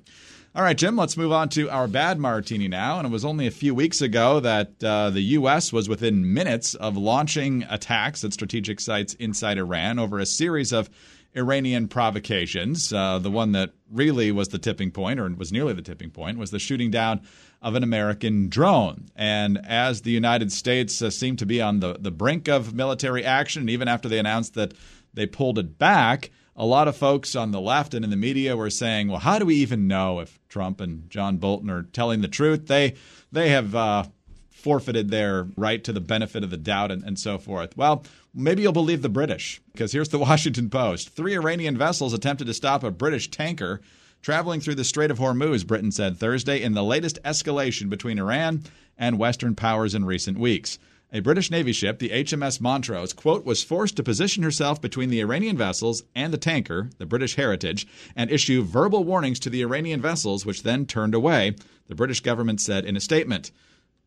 All 0.52 0.64
right, 0.64 0.76
Jim, 0.76 0.96
let's 0.96 1.16
move 1.16 1.30
on 1.30 1.48
to 1.50 1.70
our 1.70 1.86
bad 1.86 2.18
martini 2.18 2.66
now. 2.66 2.98
And 2.98 3.06
it 3.06 3.12
was 3.12 3.24
only 3.24 3.46
a 3.46 3.52
few 3.52 3.72
weeks 3.72 4.00
ago 4.00 4.40
that 4.40 4.82
uh, 4.82 5.10
the 5.10 5.20
U.S. 5.20 5.72
was 5.72 5.88
within 5.88 6.34
minutes 6.34 6.74
of 6.74 6.96
launching 6.96 7.64
attacks 7.70 8.24
at 8.24 8.32
strategic 8.32 8.80
sites 8.80 9.14
inside 9.14 9.58
Iran 9.58 10.00
over 10.00 10.18
a 10.18 10.26
series 10.26 10.72
of 10.72 10.90
Iranian 11.36 11.86
provocations. 11.86 12.92
Uh, 12.92 13.20
the 13.20 13.30
one 13.30 13.52
that 13.52 13.70
really 13.92 14.32
was 14.32 14.48
the 14.48 14.58
tipping 14.58 14.90
point, 14.90 15.20
or 15.20 15.28
was 15.28 15.52
nearly 15.52 15.72
the 15.72 15.82
tipping 15.82 16.10
point, 16.10 16.36
was 16.36 16.50
the 16.50 16.58
shooting 16.58 16.90
down 16.90 17.20
of 17.62 17.76
an 17.76 17.84
American 17.84 18.48
drone. 18.48 19.06
And 19.14 19.56
as 19.64 20.02
the 20.02 20.10
United 20.10 20.50
States 20.50 21.00
uh, 21.00 21.10
seemed 21.10 21.38
to 21.38 21.46
be 21.46 21.62
on 21.62 21.78
the, 21.78 21.96
the 21.96 22.10
brink 22.10 22.48
of 22.48 22.74
military 22.74 23.24
action, 23.24 23.68
even 23.68 23.86
after 23.86 24.08
they 24.08 24.18
announced 24.18 24.54
that 24.54 24.74
they 25.14 25.26
pulled 25.26 25.60
it 25.60 25.78
back, 25.78 26.32
a 26.60 26.66
lot 26.66 26.88
of 26.88 26.94
folks 26.94 27.34
on 27.34 27.52
the 27.52 27.60
left 27.60 27.94
and 27.94 28.04
in 28.04 28.10
the 28.10 28.16
media 28.18 28.54
were 28.54 28.68
saying, 28.68 29.08
"Well, 29.08 29.20
how 29.20 29.38
do 29.38 29.46
we 29.46 29.54
even 29.56 29.88
know 29.88 30.20
if 30.20 30.38
Trump 30.50 30.82
and 30.82 31.08
John 31.08 31.38
Bolton 31.38 31.70
are 31.70 31.84
telling 31.84 32.20
the 32.20 32.28
truth? 32.28 32.66
They 32.66 32.96
they 33.32 33.48
have 33.48 33.74
uh, 33.74 34.04
forfeited 34.50 35.08
their 35.08 35.48
right 35.56 35.82
to 35.82 35.92
the 35.94 36.02
benefit 36.02 36.44
of 36.44 36.50
the 36.50 36.58
doubt 36.58 36.90
and, 36.90 37.02
and 37.02 37.18
so 37.18 37.38
forth." 37.38 37.74
Well, 37.78 38.04
maybe 38.34 38.60
you'll 38.60 38.72
believe 38.72 39.00
the 39.00 39.08
British 39.08 39.62
because 39.72 39.92
here's 39.92 40.10
the 40.10 40.18
Washington 40.28 40.68
Post: 40.68 41.08
Three 41.08 41.34
Iranian 41.34 41.78
vessels 41.78 42.12
attempted 42.12 42.46
to 42.46 42.54
stop 42.54 42.84
a 42.84 42.90
British 42.90 43.30
tanker 43.30 43.80
traveling 44.20 44.60
through 44.60 44.74
the 44.74 44.84
Strait 44.84 45.10
of 45.10 45.18
Hormuz. 45.18 45.66
Britain 45.66 45.90
said 45.90 46.18
Thursday 46.18 46.62
in 46.62 46.74
the 46.74 46.84
latest 46.84 47.18
escalation 47.24 47.88
between 47.88 48.18
Iran 48.18 48.64
and 48.98 49.18
Western 49.18 49.54
powers 49.54 49.94
in 49.94 50.04
recent 50.04 50.38
weeks. 50.38 50.78
A 51.12 51.18
British 51.18 51.50
Navy 51.50 51.72
ship, 51.72 51.98
the 51.98 52.10
HMS 52.10 52.60
Montrose, 52.60 53.12
quote, 53.12 53.44
was 53.44 53.64
forced 53.64 53.96
to 53.96 54.02
position 54.04 54.44
herself 54.44 54.80
between 54.80 55.10
the 55.10 55.18
Iranian 55.18 55.56
vessels 55.56 56.04
and 56.14 56.32
the 56.32 56.38
tanker, 56.38 56.88
the 56.98 57.06
British 57.06 57.34
Heritage, 57.34 57.84
and 58.14 58.30
issue 58.30 58.62
verbal 58.62 59.02
warnings 59.02 59.40
to 59.40 59.50
the 59.50 59.62
Iranian 59.62 60.00
vessels, 60.00 60.46
which 60.46 60.62
then 60.62 60.86
turned 60.86 61.12
away, 61.12 61.56
the 61.88 61.96
British 61.96 62.20
government 62.20 62.60
said 62.60 62.84
in 62.84 62.96
a 62.96 63.00
statement. 63.00 63.50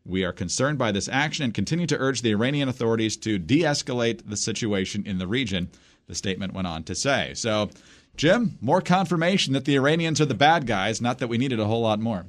We 0.06 0.24
are 0.24 0.32
concerned 0.32 0.78
by 0.78 0.92
this 0.92 1.08
action 1.08 1.44
and 1.44 1.52
continue 1.52 1.86
to 1.88 1.98
urge 1.98 2.22
the 2.22 2.32
Iranian 2.32 2.70
authorities 2.70 3.18
to 3.18 3.38
de 3.38 3.60
escalate 3.60 4.22
the 4.26 4.36
situation 4.36 5.04
in 5.06 5.18
the 5.18 5.26
region, 5.26 5.68
the 6.06 6.14
statement 6.14 6.54
went 6.54 6.66
on 6.66 6.84
to 6.84 6.94
say. 6.94 7.34
So, 7.34 7.68
Jim, 8.16 8.56
more 8.62 8.80
confirmation 8.80 9.52
that 9.52 9.66
the 9.66 9.74
Iranians 9.74 10.22
are 10.22 10.26
the 10.26 10.34
bad 10.34 10.66
guys, 10.66 11.02
not 11.02 11.18
that 11.18 11.28
we 11.28 11.36
needed 11.36 11.60
a 11.60 11.66
whole 11.66 11.82
lot 11.82 12.00
more. 12.00 12.24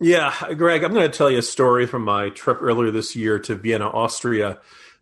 Yeah, 0.00 0.34
Greg, 0.54 0.82
I'm 0.82 0.92
going 0.92 1.10
to 1.10 1.16
tell 1.16 1.30
you 1.30 1.38
a 1.38 1.42
story 1.42 1.86
from 1.86 2.02
my 2.02 2.30
trip 2.30 2.58
earlier 2.60 2.90
this 2.90 3.14
year 3.14 3.38
to 3.40 3.54
Vienna, 3.54 3.88
Austria. 3.88 4.58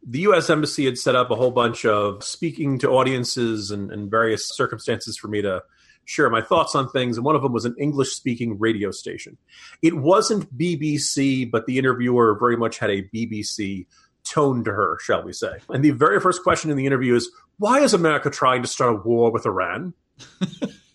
The 0.07 0.21
U.S. 0.21 0.51
Embassy 0.51 0.85
had 0.85 0.99
set 0.99 1.15
up 1.15 1.31
a 1.31 1.35
whole 1.37 1.51
bunch 1.51 1.85
of 1.85 2.23
speaking 2.23 2.79
to 2.81 2.91
audiences 2.91 3.71
and, 3.71 3.91
and 3.91 4.11
various 4.11 4.49
circumstances 4.49 5.17
for 5.17 5.29
me 5.29 5.41
to 5.43 5.63
share 6.05 6.29
my 6.29 6.43
thoughts 6.43 6.75
on 6.75 6.89
things. 6.89 7.17
And 7.17 7.25
one 7.25 7.37
of 7.37 7.43
them 7.43 7.53
was 7.53 7.65
an 7.65 7.75
English 7.79 8.13
speaking 8.13 8.59
radio 8.59 8.91
station. 8.91 9.39
It 9.81 9.97
wasn't 9.97 10.57
BBC, 10.57 11.51
but 11.51 11.67
the 11.67 11.79
interviewer 11.79 12.37
very 12.39 12.57
much 12.57 12.79
had 12.79 12.91
a 12.91 13.03
BBC 13.03 13.87
tone 14.25 14.65
to 14.65 14.73
her, 14.73 14.99
shall 15.01 15.23
we 15.23 15.33
say. 15.33 15.59
And 15.69 15.85
the 15.85 15.91
very 15.91 16.21
first 16.21 16.43
question 16.43 16.71
in 16.71 16.77
the 16.77 16.87
interview 16.87 17.15
is 17.15 17.31
why 17.59 17.81
is 17.81 17.95
America 17.95 18.31
trying 18.31 18.63
to 18.63 18.69
start 18.69 18.95
a 18.95 18.97
war 18.97 19.31
with 19.31 19.47
Iran? 19.47 19.95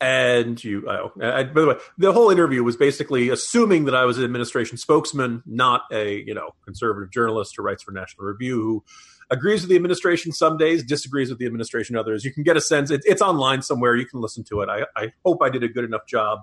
and 0.00 0.62
you, 0.62 0.84
uh, 0.86 1.08
oh, 1.08 1.12
I, 1.20 1.44
by 1.44 1.60
the 1.60 1.66
way, 1.66 1.76
the 1.96 2.12
whole 2.12 2.30
interview 2.30 2.62
was 2.62 2.76
basically 2.76 3.30
assuming 3.30 3.84
that 3.86 3.94
I 3.94 4.04
was 4.04 4.18
an 4.18 4.24
administration 4.24 4.76
spokesman, 4.76 5.42
not 5.46 5.82
a 5.90 6.22
you 6.24 6.34
know 6.34 6.50
conservative 6.64 7.10
journalist 7.10 7.54
who 7.56 7.62
writes 7.62 7.82
for 7.82 7.92
National 7.92 8.26
Review 8.26 8.62
who 8.62 8.84
agrees 9.30 9.62
with 9.62 9.70
the 9.70 9.76
administration 9.76 10.32
some 10.32 10.56
days, 10.56 10.82
disagrees 10.82 11.28
with 11.30 11.38
the 11.38 11.46
administration 11.46 11.96
others. 11.96 12.24
You 12.24 12.32
can 12.32 12.42
get 12.42 12.56
a 12.56 12.60
sense. 12.60 12.90
It, 12.90 13.02
it's 13.04 13.20
online 13.20 13.62
somewhere. 13.62 13.96
You 13.96 14.06
can 14.06 14.20
listen 14.20 14.44
to 14.44 14.62
it. 14.62 14.68
I, 14.68 14.86
I 14.96 15.12
hope 15.24 15.42
I 15.42 15.50
did 15.50 15.62
a 15.62 15.68
good 15.68 15.84
enough 15.84 16.06
job 16.06 16.40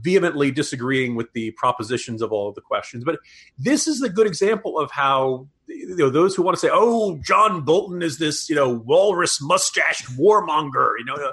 vehemently 0.00 0.50
disagreeing 0.50 1.14
with 1.14 1.30
the 1.32 1.50
propositions 1.52 2.22
of 2.22 2.32
all 2.32 2.48
of 2.48 2.54
the 2.54 2.60
questions. 2.60 3.04
But 3.04 3.18
this 3.58 3.86
is 3.86 4.02
a 4.02 4.08
good 4.08 4.26
example 4.26 4.78
of 4.78 4.90
how 4.90 5.48
you 5.66 5.96
know 5.96 6.10
those 6.10 6.34
who 6.34 6.42
want 6.42 6.56
to 6.56 6.60
say, 6.60 6.70
"Oh, 6.72 7.18
John 7.22 7.62
Bolton 7.62 8.02
is 8.02 8.18
this 8.18 8.48
you 8.48 8.54
know 8.54 8.70
walrus 8.70 9.40
mustached 9.42 10.06
warmonger," 10.16 10.92
you 10.98 11.04
know. 11.04 11.32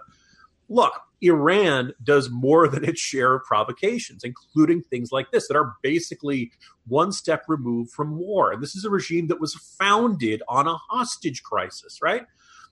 Look, 0.70 0.94
Iran 1.22 1.94
does 2.04 2.30
more 2.30 2.68
than 2.68 2.84
its 2.84 3.00
share 3.00 3.36
of 3.36 3.44
provocations, 3.44 4.24
including 4.24 4.82
things 4.82 5.12
like 5.12 5.32
this 5.32 5.48
that 5.48 5.58
are 5.58 5.76
basically 5.82 6.52
one 6.88 7.12
step 7.12 7.44
removed 7.48 7.92
from 7.92 8.18
war. 8.18 8.52
And 8.52 8.62
this 8.62 8.76
is 8.76 8.86
a 8.86 8.90
regime 8.90 9.28
that 9.28 9.40
was 9.40 9.54
founded 9.54 10.42
on 10.48 10.68
a 10.68 10.76
hostage 10.76 11.44
crisis, 11.44 12.00
right? 12.02 12.24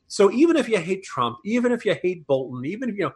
So 0.08 0.32
even 0.32 0.58
if 0.58 0.68
you 0.68 0.80
hate 0.80 1.04
Trump, 1.04 1.38
even 1.46 1.72
if 1.72 1.86
you 1.86 1.96
hate 2.02 2.26
Bolton, 2.26 2.66
even 2.66 2.90
if 2.90 2.96
you 2.96 3.06
know, 3.06 3.14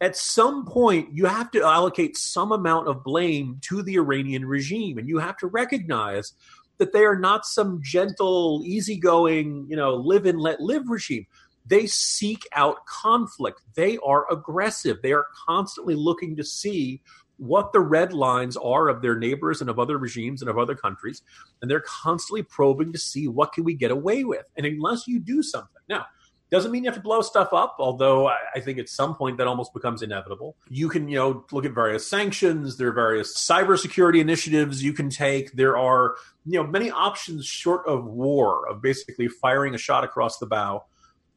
at 0.00 0.16
some 0.16 0.64
point 0.64 1.10
you 1.12 1.26
have 1.26 1.50
to 1.50 1.62
allocate 1.62 2.16
some 2.16 2.52
amount 2.52 2.88
of 2.88 3.04
blame 3.04 3.58
to 3.62 3.82
the 3.82 3.96
Iranian 3.96 4.46
regime, 4.46 4.96
and 4.96 5.06
you 5.06 5.18
have 5.18 5.36
to 5.38 5.46
recognize 5.46 6.32
that 6.78 6.94
they 6.94 7.04
are 7.04 7.18
not 7.18 7.44
some 7.44 7.80
gentle, 7.82 8.62
easygoing, 8.64 9.66
you 9.68 9.76
know, 9.76 9.96
live 9.96 10.24
and 10.24 10.40
let 10.40 10.60
live 10.60 10.88
regime. 10.88 11.26
They 11.70 11.86
seek 11.86 12.46
out 12.52 12.84
conflict. 12.84 13.62
They 13.74 13.96
are 14.04 14.30
aggressive. 14.30 14.98
They 15.02 15.12
are 15.12 15.24
constantly 15.46 15.94
looking 15.94 16.36
to 16.36 16.44
see 16.44 17.00
what 17.36 17.72
the 17.72 17.80
red 17.80 18.12
lines 18.12 18.56
are 18.58 18.88
of 18.88 19.00
their 19.00 19.16
neighbors 19.16 19.62
and 19.62 19.70
of 19.70 19.78
other 19.78 19.96
regimes 19.96 20.42
and 20.42 20.50
of 20.50 20.58
other 20.58 20.74
countries 20.74 21.22
and 21.62 21.70
they're 21.70 21.80
constantly 21.86 22.42
probing 22.42 22.92
to 22.92 22.98
see 22.98 23.28
what 23.28 23.54
can 23.54 23.64
we 23.64 23.72
get 23.72 23.90
away 23.90 24.24
with. 24.24 24.44
And 24.56 24.66
unless 24.66 25.08
you 25.08 25.18
do 25.18 25.42
something 25.42 25.70
now 25.88 26.04
doesn't 26.50 26.72
mean 26.72 26.82
you 26.82 26.90
have 26.90 26.96
to 26.96 27.00
blow 27.00 27.22
stuff 27.22 27.52
up 27.52 27.76
although 27.78 28.26
i 28.26 28.58
think 28.60 28.76
at 28.76 28.88
some 28.88 29.14
point 29.14 29.38
that 29.38 29.46
almost 29.46 29.72
becomes 29.72 30.02
inevitable. 30.02 30.56
You 30.68 30.88
can 30.88 31.08
you 31.08 31.16
know 31.16 31.46
look 31.52 31.64
at 31.64 31.72
various 31.72 32.06
sanctions. 32.06 32.76
There 32.76 32.88
are 32.88 32.92
various 32.92 33.36
cybersecurity 33.36 34.20
initiatives 34.20 34.82
you 34.82 34.92
can 34.92 35.08
take. 35.08 35.52
There 35.52 35.78
are 35.78 36.16
you 36.44 36.60
know 36.60 36.66
many 36.66 36.90
options 36.90 37.46
short 37.46 37.86
of 37.86 38.04
war 38.04 38.68
of 38.68 38.82
basically 38.82 39.28
firing 39.28 39.74
a 39.74 39.78
shot 39.78 40.04
across 40.04 40.38
the 40.38 40.46
bow 40.46 40.84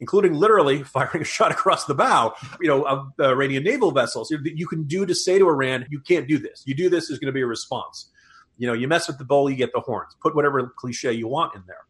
including 0.03 0.33
literally 0.33 0.83
firing 0.97 1.21
a 1.21 1.25
shot 1.25 1.49
across 1.49 1.85
the 1.85 1.95
bow, 1.95 2.33
you 2.59 2.67
know, 2.67 2.83
of 2.83 3.13
the 3.15 3.29
Iranian 3.29 3.63
naval 3.63 3.91
vessels. 3.91 4.29
You 4.31 4.67
can 4.67 4.83
do 4.83 5.05
to 5.05 5.15
say 5.15 5.39
to 5.39 5.47
Iran, 5.47 5.85
you 5.89 6.01
can't 6.01 6.27
do 6.27 6.37
this. 6.37 6.61
You 6.65 6.75
do 6.75 6.89
this, 6.89 7.07
there's 7.07 7.19
going 7.19 7.27
to 7.27 7.33
be 7.33 7.41
a 7.41 7.47
response. 7.47 8.09
You 8.57 8.67
know, 8.67 8.73
you 8.73 8.89
mess 8.89 9.07
with 9.07 9.17
the 9.17 9.23
bull, 9.23 9.49
you 9.49 9.55
get 9.55 9.71
the 9.71 9.79
horns. 9.79 10.13
Put 10.21 10.35
whatever 10.35 10.73
cliche 10.77 11.13
you 11.13 11.29
want 11.29 11.55
in 11.55 11.63
there. 11.67 11.85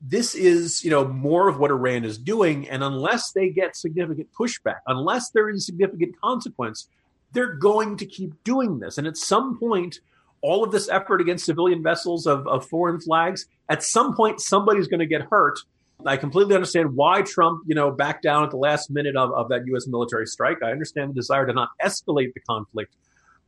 This 0.00 0.34
is, 0.34 0.82
you 0.82 0.90
know, 0.90 1.06
more 1.06 1.48
of 1.48 1.58
what 1.58 1.70
Iran 1.70 2.04
is 2.04 2.16
doing, 2.16 2.66
and 2.68 2.82
unless 2.82 3.32
they 3.32 3.50
get 3.50 3.76
significant 3.76 4.28
pushback, 4.38 4.78
unless 4.86 5.30
there 5.30 5.50
is 5.50 5.66
significant 5.66 6.18
consequence, 6.20 6.88
they're 7.32 7.54
going 7.54 7.98
to 7.98 8.06
keep 8.06 8.32
doing 8.42 8.78
this. 8.78 8.96
And 8.96 9.06
at 9.06 9.18
some 9.18 9.58
point, 9.58 10.00
all 10.40 10.64
of 10.64 10.72
this 10.72 10.88
effort 10.88 11.20
against 11.20 11.44
civilian 11.44 11.82
vessels 11.82 12.26
of, 12.26 12.46
of 12.46 12.66
foreign 12.68 13.00
flags, 13.00 13.46
at 13.68 13.82
some 13.82 14.14
point, 14.14 14.40
somebody's 14.40 14.88
going 14.88 15.00
to 15.00 15.06
get 15.06 15.22
hurt 15.30 15.58
I 16.06 16.16
completely 16.16 16.54
understand 16.54 16.94
why 16.94 17.22
Trump, 17.22 17.62
you 17.66 17.74
know, 17.74 17.90
backed 17.90 18.22
down 18.22 18.44
at 18.44 18.50
the 18.50 18.56
last 18.56 18.90
minute 18.90 19.16
of, 19.16 19.32
of 19.32 19.48
that 19.48 19.66
U.S. 19.66 19.86
military 19.86 20.26
strike. 20.26 20.62
I 20.62 20.70
understand 20.70 21.10
the 21.10 21.14
desire 21.14 21.46
to 21.46 21.52
not 21.52 21.70
escalate 21.82 22.34
the 22.34 22.40
conflict. 22.40 22.94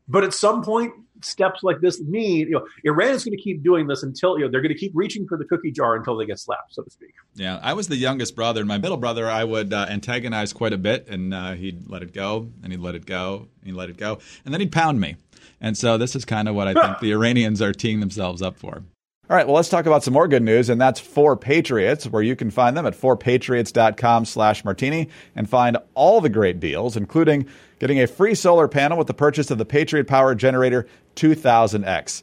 But 0.09 0.23
at 0.23 0.33
some 0.33 0.63
point, 0.63 0.93
steps 1.21 1.65
like 1.65 1.81
this 1.81 2.01
mean, 2.01 2.47
you 2.47 2.51
know, 2.51 2.67
Iran 2.85 3.11
is 3.11 3.25
going 3.25 3.37
to 3.37 3.43
keep 3.43 3.65
doing 3.65 3.89
this 3.89 4.05
until, 4.05 4.39
you 4.39 4.45
know, 4.45 4.51
they're 4.51 4.61
going 4.61 4.73
to 4.73 4.79
keep 4.79 4.93
reaching 4.95 5.27
for 5.27 5.37
the 5.37 5.45
cookie 5.45 5.73
jar 5.73 5.97
until 5.97 6.17
they 6.17 6.27
get 6.27 6.39
slapped, 6.39 6.75
so 6.75 6.83
to 6.83 6.91
speak. 6.91 7.11
Yeah, 7.35 7.59
I 7.61 7.73
was 7.73 7.89
the 7.89 7.97
youngest 7.97 8.37
brother. 8.37 8.61
And 8.61 8.69
my 8.69 8.79
middle 8.79 8.97
brother, 8.97 9.29
I 9.29 9.43
would 9.43 9.73
uh, 9.73 9.87
antagonize 9.89 10.53
quite 10.53 10.73
a 10.73 10.79
bit, 10.79 11.09
and 11.09 11.35
uh, 11.35 11.53
he'd 11.55 11.91
let 11.91 12.03
it 12.03 12.13
go, 12.13 12.51
and 12.63 12.73
he'd 12.73 12.81
let 12.81 12.95
it 12.95 13.05
go, 13.05 13.49
and 13.61 13.67
he'd 13.67 13.77
let 13.77 13.91
it 13.91 13.97
go, 13.97 14.19
and 14.45 14.55
then 14.55 14.61
he'd 14.61 14.73
pound 14.73 15.01
me. 15.01 15.17
And 15.61 15.77
so 15.77 15.99
this 15.99 16.15
is 16.15 16.25
kind 16.25 16.49
of 16.49 16.55
what 16.55 16.69
I 16.69 16.75
think 16.75 16.99
the 17.01 17.13
Iranians 17.13 17.61
are 17.61 17.73
teeing 17.73 17.99
themselves 17.99 18.43
up 18.43 18.57
for. 18.59 18.85
All 19.29 19.37
right, 19.37 19.45
well, 19.45 19.57
let's 19.57 19.69
talk 19.69 19.87
about 19.87 20.05
some 20.05 20.15
more 20.15 20.29
good 20.29 20.45
news, 20.45 20.69
and 20.69 20.81
that's 20.81 21.01
4Patriots, 21.01 22.09
where 22.09 22.23
you 22.23 22.37
can 22.37 22.49
find 22.49 22.77
them 22.77 22.87
at 22.87 22.95
4patriots.com 22.95 24.25
slash 24.25 24.65
martini 24.65 25.09
and 25.35 25.51
find 25.51 25.79
all 25.95 26.21
the 26.21 26.29
great 26.29 26.61
deals, 26.61 26.97
including 26.97 27.49
getting 27.81 28.01
a 28.01 28.07
free 28.07 28.37
solar 28.37 28.69
panel 28.69 28.97
with 28.97 29.09
the 29.09 29.15
purchase 29.15 29.51
of 29.51 29.59
the 29.59 29.65
Patriot 29.65 30.07
Power 30.07 30.37
Generator 30.37 30.87
2000X. 31.17 32.23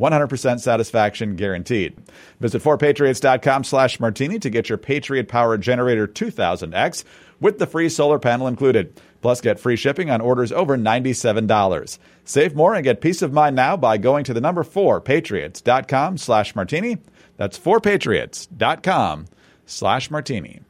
100% 0.00 0.60
satisfaction 0.60 1.36
guaranteed. 1.36 1.96
Visit 2.40 2.62
4patriots.com 2.62 3.64
slash 3.64 4.00
martini 4.00 4.38
to 4.38 4.50
get 4.50 4.68
your 4.68 4.78
Patriot 4.78 5.28
Power 5.28 5.58
Generator 5.58 6.08
2000X 6.08 7.04
with 7.40 7.58
the 7.58 7.66
free 7.66 7.88
solar 7.88 8.18
panel 8.18 8.46
included. 8.46 9.00
Plus, 9.20 9.40
get 9.40 9.60
free 9.60 9.76
shipping 9.76 10.10
on 10.10 10.20
orders 10.20 10.50
over 10.50 10.76
$97. 10.76 11.98
Save 12.24 12.54
more 12.54 12.74
and 12.74 12.84
get 12.84 13.00
peace 13.00 13.22
of 13.22 13.32
mind 13.32 13.54
now 13.54 13.76
by 13.76 13.98
going 13.98 14.24
to 14.24 14.32
the 14.32 14.40
number 14.40 14.64
4patriots.com 14.64 16.16
slash 16.16 16.56
martini. 16.56 16.98
That's 17.36 17.58
4patriots.com 17.58 19.26
slash 19.66 20.10
martini. 20.10 20.60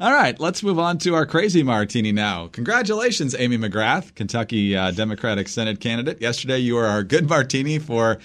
All 0.00 0.12
right, 0.12 0.40
let's 0.40 0.62
move 0.62 0.78
on 0.78 0.96
to 0.98 1.14
our 1.14 1.26
crazy 1.26 1.62
martini 1.62 2.10
now. 2.10 2.46
Congratulations, 2.46 3.34
Amy 3.38 3.58
McGrath, 3.58 4.14
Kentucky 4.14 4.74
uh, 4.74 4.92
Democratic 4.92 5.46
Senate 5.46 5.78
candidate. 5.78 6.22
Yesterday, 6.22 6.56
you 6.56 6.76
were 6.76 6.86
our 6.86 7.02
good 7.02 7.28
martini 7.28 7.78
for 7.78 8.18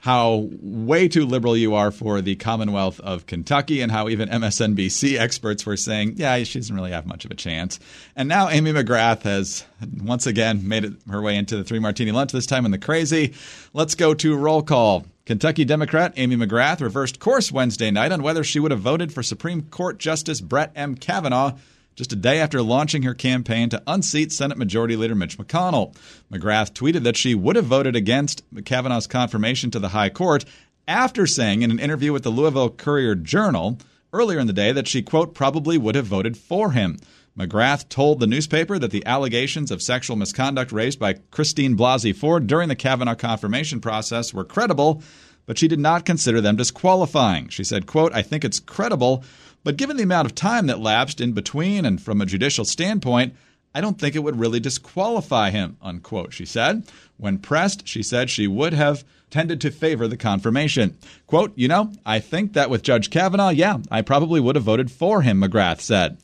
how 0.00 0.48
way 0.60 1.08
too 1.08 1.26
liberal 1.26 1.56
you 1.56 1.74
are 1.74 1.90
for 1.90 2.20
the 2.20 2.36
Commonwealth 2.36 3.00
of 3.00 3.26
Kentucky, 3.26 3.80
and 3.80 3.90
how 3.90 4.08
even 4.08 4.28
MSNBC 4.28 5.18
experts 5.18 5.66
were 5.66 5.76
saying, 5.76 6.14
yeah, 6.16 6.42
she 6.44 6.58
doesn't 6.58 6.74
really 6.74 6.92
have 6.92 7.06
much 7.06 7.24
of 7.24 7.30
a 7.30 7.34
chance. 7.34 7.80
And 8.14 8.28
now 8.28 8.48
Amy 8.48 8.72
McGrath 8.72 9.22
has 9.22 9.64
once 10.02 10.26
again 10.26 10.66
made 10.68 10.84
it 10.84 10.92
her 11.10 11.22
way 11.22 11.36
into 11.36 11.56
the 11.56 11.64
three 11.64 11.78
martini 11.78 12.12
lunch, 12.12 12.32
this 12.32 12.46
time 12.46 12.64
in 12.64 12.70
the 12.70 12.78
crazy. 12.78 13.34
Let's 13.72 13.94
go 13.94 14.14
to 14.14 14.36
roll 14.36 14.62
call. 14.62 15.06
Kentucky 15.24 15.64
Democrat 15.64 16.12
Amy 16.16 16.36
McGrath 16.36 16.80
reversed 16.80 17.18
course 17.18 17.50
Wednesday 17.50 17.90
night 17.90 18.12
on 18.12 18.22
whether 18.22 18.44
she 18.44 18.60
would 18.60 18.70
have 18.70 18.80
voted 18.80 19.12
for 19.12 19.24
Supreme 19.24 19.62
Court 19.62 19.98
Justice 19.98 20.40
Brett 20.40 20.70
M. 20.76 20.94
Kavanaugh 20.94 21.56
just 21.96 22.12
a 22.12 22.16
day 22.16 22.38
after 22.38 22.62
launching 22.62 23.02
her 23.02 23.14
campaign 23.14 23.70
to 23.70 23.82
unseat 23.86 24.30
Senate 24.30 24.58
Majority 24.58 24.94
Leader 24.94 25.14
Mitch 25.14 25.38
McConnell. 25.38 25.96
McGrath 26.30 26.72
tweeted 26.72 27.02
that 27.02 27.16
she 27.16 27.34
would 27.34 27.56
have 27.56 27.64
voted 27.64 27.96
against 27.96 28.42
Kavanaugh's 28.64 29.06
confirmation 29.06 29.70
to 29.72 29.78
the 29.78 29.88
High 29.88 30.10
Court 30.10 30.44
after 30.86 31.26
saying 31.26 31.62
in 31.62 31.70
an 31.70 31.80
interview 31.80 32.12
with 32.12 32.22
the 32.22 32.30
Louisville 32.30 32.70
Courier 32.70 33.14
Journal 33.14 33.78
earlier 34.12 34.38
in 34.38 34.46
the 34.46 34.52
day 34.52 34.72
that 34.72 34.86
she, 34.86 35.02
quote, 35.02 35.34
probably 35.34 35.78
would 35.78 35.94
have 35.94 36.06
voted 36.06 36.36
for 36.36 36.72
him. 36.72 36.98
McGrath 37.36 37.88
told 37.88 38.20
the 38.20 38.26
newspaper 38.26 38.78
that 38.78 38.90
the 38.90 39.04
allegations 39.04 39.70
of 39.70 39.82
sexual 39.82 40.16
misconduct 40.16 40.72
raised 40.72 40.98
by 40.98 41.14
Christine 41.30 41.76
Blasey 41.76 42.14
Ford 42.14 42.46
during 42.46 42.68
the 42.68 42.76
Kavanaugh 42.76 43.14
confirmation 43.14 43.80
process 43.80 44.32
were 44.32 44.44
credible, 44.44 45.02
but 45.44 45.58
she 45.58 45.68
did 45.68 45.78
not 45.78 46.06
consider 46.06 46.40
them 46.40 46.56
disqualifying. 46.56 47.48
She 47.48 47.62
said, 47.62 47.86
quote, 47.86 48.12
I 48.14 48.22
think 48.22 48.44
it's 48.44 48.58
credible 48.58 49.22
but 49.66 49.76
given 49.76 49.96
the 49.96 50.04
amount 50.04 50.26
of 50.26 50.34
time 50.36 50.68
that 50.68 50.78
lapsed 50.78 51.20
in 51.20 51.32
between 51.32 51.84
and 51.84 52.00
from 52.00 52.20
a 52.20 52.26
judicial 52.26 52.64
standpoint, 52.64 53.34
I 53.74 53.80
don't 53.80 53.98
think 53.98 54.14
it 54.14 54.22
would 54.22 54.38
really 54.38 54.60
disqualify 54.60 55.50
him, 55.50 55.76
unquote, 55.82 56.32
she 56.32 56.44
said. 56.44 56.84
When 57.16 57.38
pressed, 57.38 57.88
she 57.88 58.04
said 58.04 58.30
she 58.30 58.46
would 58.46 58.74
have 58.74 59.04
tended 59.28 59.60
to 59.62 59.72
favor 59.72 60.06
the 60.06 60.16
confirmation. 60.16 60.96
Quote, 61.26 61.52
you 61.56 61.66
know, 61.66 61.90
I 62.06 62.20
think 62.20 62.52
that 62.52 62.70
with 62.70 62.84
Judge 62.84 63.10
Kavanaugh, 63.10 63.48
yeah, 63.48 63.78
I 63.90 64.02
probably 64.02 64.38
would 64.38 64.54
have 64.54 64.62
voted 64.62 64.88
for 64.88 65.22
him, 65.22 65.42
McGrath 65.42 65.80
said. 65.80 66.18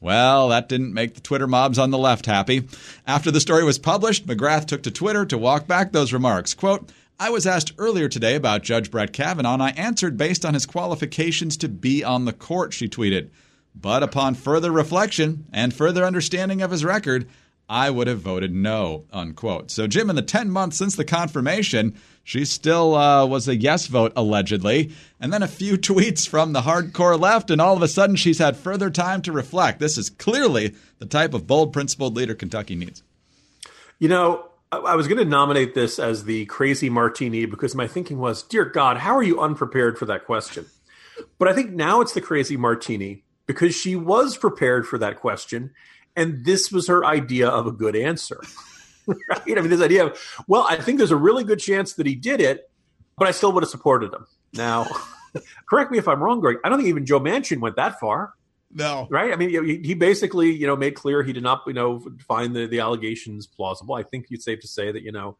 Well, 0.00 0.48
that 0.48 0.70
didn't 0.70 0.94
make 0.94 1.16
the 1.16 1.20
Twitter 1.20 1.46
mobs 1.46 1.78
on 1.78 1.90
the 1.90 1.98
left 1.98 2.24
happy. 2.24 2.66
After 3.06 3.30
the 3.30 3.42
story 3.42 3.62
was 3.62 3.78
published, 3.78 4.26
McGrath 4.26 4.64
took 4.64 4.82
to 4.84 4.90
Twitter 4.90 5.26
to 5.26 5.36
walk 5.36 5.66
back 5.66 5.92
those 5.92 6.14
remarks. 6.14 6.54
Quote, 6.54 6.90
I 7.18 7.30
was 7.30 7.46
asked 7.46 7.72
earlier 7.78 8.10
today 8.10 8.34
about 8.34 8.62
Judge 8.62 8.90
Brett 8.90 9.14
Kavanaugh, 9.14 9.54
and 9.54 9.62
I 9.62 9.70
answered 9.70 10.18
based 10.18 10.44
on 10.44 10.52
his 10.52 10.66
qualifications 10.66 11.56
to 11.58 11.68
be 11.68 12.04
on 12.04 12.26
the 12.26 12.32
court, 12.32 12.74
she 12.74 12.90
tweeted. 12.90 13.30
But 13.74 14.02
upon 14.02 14.34
further 14.34 14.70
reflection 14.70 15.46
and 15.50 15.72
further 15.72 16.04
understanding 16.04 16.60
of 16.60 16.70
his 16.70 16.84
record, 16.84 17.26
I 17.70 17.88
would 17.88 18.06
have 18.06 18.20
voted 18.20 18.52
no, 18.52 19.04
unquote. 19.12 19.70
So, 19.70 19.86
Jim, 19.86 20.10
in 20.10 20.16
the 20.16 20.20
10 20.20 20.50
months 20.50 20.76
since 20.76 20.94
the 20.94 21.06
confirmation, 21.06 21.96
she 22.22 22.44
still 22.44 22.94
uh, 22.94 23.24
was 23.24 23.48
a 23.48 23.56
yes 23.56 23.86
vote, 23.86 24.12
allegedly. 24.14 24.92
And 25.18 25.32
then 25.32 25.42
a 25.42 25.48
few 25.48 25.78
tweets 25.78 26.28
from 26.28 26.52
the 26.52 26.62
hardcore 26.62 27.18
left, 27.18 27.50
and 27.50 27.62
all 27.62 27.76
of 27.76 27.82
a 27.82 27.88
sudden 27.88 28.16
she's 28.16 28.38
had 28.38 28.58
further 28.58 28.90
time 28.90 29.22
to 29.22 29.32
reflect. 29.32 29.80
This 29.80 29.96
is 29.96 30.10
clearly 30.10 30.74
the 30.98 31.06
type 31.06 31.32
of 31.32 31.46
bold, 31.46 31.72
principled 31.72 32.14
leader 32.14 32.34
Kentucky 32.34 32.76
needs. 32.76 33.02
You 33.98 34.08
know, 34.08 34.50
I 34.72 34.96
was 34.96 35.06
going 35.06 35.18
to 35.18 35.24
nominate 35.24 35.74
this 35.74 35.98
as 35.98 36.24
the 36.24 36.44
crazy 36.46 36.90
martini 36.90 37.46
because 37.46 37.74
my 37.74 37.86
thinking 37.86 38.18
was, 38.18 38.42
dear 38.42 38.64
God, 38.64 38.96
how 38.96 39.16
are 39.16 39.22
you 39.22 39.40
unprepared 39.40 39.96
for 39.96 40.06
that 40.06 40.24
question? 40.24 40.66
But 41.38 41.48
I 41.48 41.52
think 41.52 41.70
now 41.70 42.00
it's 42.00 42.14
the 42.14 42.20
crazy 42.20 42.56
martini 42.56 43.24
because 43.46 43.74
she 43.76 43.94
was 43.94 44.36
prepared 44.36 44.86
for 44.86 44.98
that 44.98 45.20
question, 45.20 45.70
and 46.16 46.44
this 46.44 46.72
was 46.72 46.88
her 46.88 47.04
idea 47.04 47.48
of 47.48 47.66
a 47.66 47.72
good 47.72 47.94
answer. 47.94 48.40
right? 49.06 49.40
I 49.46 49.60
mean, 49.60 49.70
this 49.70 49.80
idea 49.80 50.06
of, 50.06 50.20
well, 50.48 50.66
I 50.68 50.76
think 50.76 50.98
there's 50.98 51.12
a 51.12 51.16
really 51.16 51.44
good 51.44 51.60
chance 51.60 51.94
that 51.94 52.06
he 52.06 52.16
did 52.16 52.40
it, 52.40 52.68
but 53.16 53.28
I 53.28 53.30
still 53.30 53.52
would 53.52 53.62
have 53.62 53.70
supported 53.70 54.12
him. 54.12 54.26
Now, 54.52 54.86
correct 55.68 55.92
me 55.92 55.98
if 55.98 56.08
I'm 56.08 56.22
wrong, 56.22 56.40
Greg. 56.40 56.56
I 56.64 56.68
don't 56.68 56.78
think 56.78 56.88
even 56.88 57.06
Joe 57.06 57.20
Manchin 57.20 57.60
went 57.60 57.76
that 57.76 58.00
far. 58.00 58.34
No. 58.72 59.06
Right? 59.10 59.32
I 59.32 59.36
mean, 59.36 59.84
he 59.84 59.94
basically, 59.94 60.50
you 60.50 60.66
know, 60.66 60.76
made 60.76 60.94
clear 60.94 61.22
he 61.22 61.32
did 61.32 61.42
not, 61.42 61.62
you 61.66 61.72
know, 61.72 62.04
find 62.26 62.54
the, 62.54 62.66
the 62.66 62.80
allegations 62.80 63.46
plausible. 63.46 63.94
I 63.94 64.02
think 64.02 64.26
it's 64.30 64.44
safe 64.44 64.60
to 64.60 64.68
say 64.68 64.92
that, 64.92 65.02
you 65.02 65.12
know, 65.12 65.36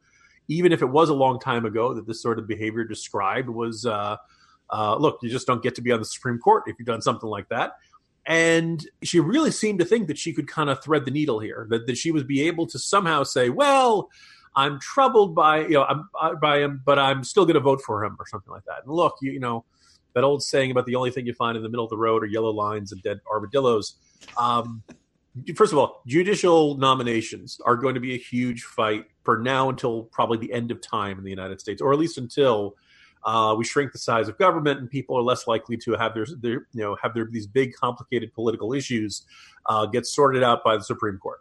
even 0.48 0.72
if 0.72 0.80
it 0.80 0.86
was 0.86 1.08
a 1.08 1.14
long 1.14 1.40
time 1.40 1.66
ago 1.66 1.92
that 1.94 2.06
this 2.06 2.22
sort 2.22 2.38
of 2.38 2.46
behavior 2.46 2.84
described 2.84 3.48
was, 3.48 3.84
uh, 3.84 4.16
uh, 4.70 4.96
look, 4.96 5.18
you 5.22 5.28
just 5.28 5.46
don't 5.46 5.62
get 5.62 5.74
to 5.74 5.82
be 5.82 5.92
on 5.92 5.98
the 5.98 6.04
Supreme 6.04 6.38
Court 6.38 6.64
if 6.66 6.76
you've 6.78 6.86
done 6.86 7.02
something 7.02 7.28
like 7.28 7.48
that. 7.48 7.72
And 8.24 8.84
she 9.02 9.20
really 9.20 9.50
seemed 9.50 9.78
to 9.80 9.84
think 9.84 10.08
that 10.08 10.18
she 10.18 10.32
could 10.32 10.48
kind 10.48 10.70
of 10.70 10.82
thread 10.82 11.04
the 11.04 11.10
needle 11.10 11.38
here, 11.38 11.66
that, 11.70 11.86
that 11.86 11.96
she 11.96 12.10
would 12.10 12.26
be 12.26 12.42
able 12.48 12.66
to 12.68 12.78
somehow 12.78 13.22
say, 13.22 13.50
well, 13.50 14.08
I'm 14.54 14.80
troubled 14.80 15.34
by, 15.34 15.62
you 15.62 15.74
know, 15.74 15.84
I'm, 15.84 16.08
uh, 16.20 16.34
by 16.34 16.60
him, 16.60 16.80
but 16.84 16.98
I'm 16.98 17.22
still 17.22 17.44
going 17.44 17.54
to 17.54 17.60
vote 17.60 17.82
for 17.82 18.04
him 18.04 18.16
or 18.18 18.26
something 18.26 18.52
like 18.52 18.64
that. 18.64 18.84
And 18.84 18.92
look, 18.92 19.16
you, 19.20 19.32
you 19.32 19.40
know, 19.40 19.64
that 20.16 20.24
old 20.24 20.42
saying 20.42 20.70
about 20.70 20.86
the 20.86 20.94
only 20.94 21.10
thing 21.10 21.26
you 21.26 21.34
find 21.34 21.58
in 21.58 21.62
the 21.62 21.68
middle 21.68 21.84
of 21.84 21.90
the 21.90 21.96
road 21.96 22.22
are 22.22 22.26
yellow 22.26 22.50
lines 22.50 22.90
and 22.90 23.02
dead 23.02 23.20
armadillos. 23.30 23.96
Um, 24.38 24.82
first 25.54 25.74
of 25.74 25.78
all, 25.78 26.00
judicial 26.06 26.78
nominations 26.78 27.60
are 27.66 27.76
going 27.76 27.94
to 27.94 28.00
be 28.00 28.14
a 28.14 28.18
huge 28.18 28.62
fight 28.62 29.04
for 29.24 29.36
now 29.36 29.68
until 29.68 30.04
probably 30.04 30.38
the 30.38 30.50
end 30.54 30.70
of 30.70 30.80
time 30.80 31.18
in 31.18 31.24
the 31.24 31.28
United 31.28 31.60
States, 31.60 31.82
or 31.82 31.92
at 31.92 31.98
least 31.98 32.16
until 32.16 32.76
uh, 33.24 33.54
we 33.58 33.64
shrink 33.64 33.92
the 33.92 33.98
size 33.98 34.26
of 34.26 34.38
government 34.38 34.80
and 34.80 34.88
people 34.88 35.18
are 35.18 35.22
less 35.22 35.46
likely 35.46 35.76
to 35.76 35.92
have 35.92 36.14
their, 36.14 36.24
their 36.40 36.66
you 36.72 36.82
know 36.82 36.96
have 37.02 37.12
their 37.12 37.28
these 37.30 37.46
big 37.46 37.74
complicated 37.74 38.32
political 38.32 38.72
issues 38.72 39.26
uh, 39.66 39.84
get 39.84 40.06
sorted 40.06 40.42
out 40.42 40.64
by 40.64 40.78
the 40.78 40.84
Supreme 40.84 41.18
Court 41.18 41.40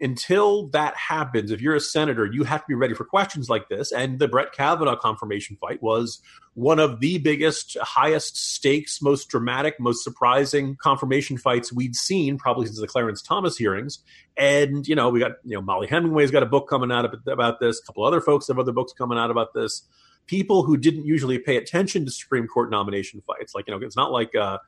until 0.00 0.68
that 0.68 0.96
happens, 0.96 1.50
if 1.50 1.60
you're 1.60 1.74
a 1.74 1.80
senator, 1.80 2.24
you 2.24 2.44
have 2.44 2.60
to 2.60 2.66
be 2.68 2.74
ready 2.74 2.94
for 2.94 3.04
questions 3.04 3.48
like 3.50 3.68
this. 3.68 3.92
And 3.92 4.18
the 4.18 4.28
Brett 4.28 4.52
Kavanaugh 4.52 4.96
confirmation 4.96 5.56
fight 5.60 5.82
was 5.82 6.20
one 6.54 6.78
of 6.78 7.00
the 7.00 7.18
biggest, 7.18 7.76
highest 7.80 8.36
stakes, 8.36 9.02
most 9.02 9.28
dramatic, 9.28 9.78
most 9.78 10.02
surprising 10.02 10.76
confirmation 10.82 11.36
fights 11.38 11.72
we'd 11.72 11.94
seen 11.94 12.38
probably 12.38 12.66
since 12.66 12.80
the 12.80 12.86
Clarence 12.86 13.20
Thomas 13.20 13.56
hearings. 13.56 13.98
And, 14.36 14.88
you 14.88 14.94
know, 14.94 15.10
we 15.10 15.20
got, 15.20 15.32
you 15.44 15.54
know, 15.54 15.62
Mollie 15.62 15.86
Hemingway's 15.86 16.30
got 16.30 16.42
a 16.42 16.46
book 16.46 16.68
coming 16.68 16.90
out 16.90 17.12
about 17.26 17.60
this. 17.60 17.80
A 17.80 17.86
couple 17.86 18.04
other 18.04 18.20
folks 18.20 18.48
have 18.48 18.58
other 18.58 18.72
books 18.72 18.92
coming 18.92 19.18
out 19.18 19.30
about 19.30 19.54
this. 19.54 19.82
People 20.26 20.62
who 20.62 20.76
didn't 20.76 21.04
usually 21.04 21.38
pay 21.38 21.56
attention 21.56 22.04
to 22.04 22.10
Supreme 22.10 22.46
Court 22.46 22.70
nomination 22.70 23.20
fights, 23.26 23.54
like, 23.54 23.66
you 23.66 23.74
know, 23.74 23.84
it's 23.84 23.96
not 23.96 24.12
like, 24.12 24.34
uh, 24.34 24.58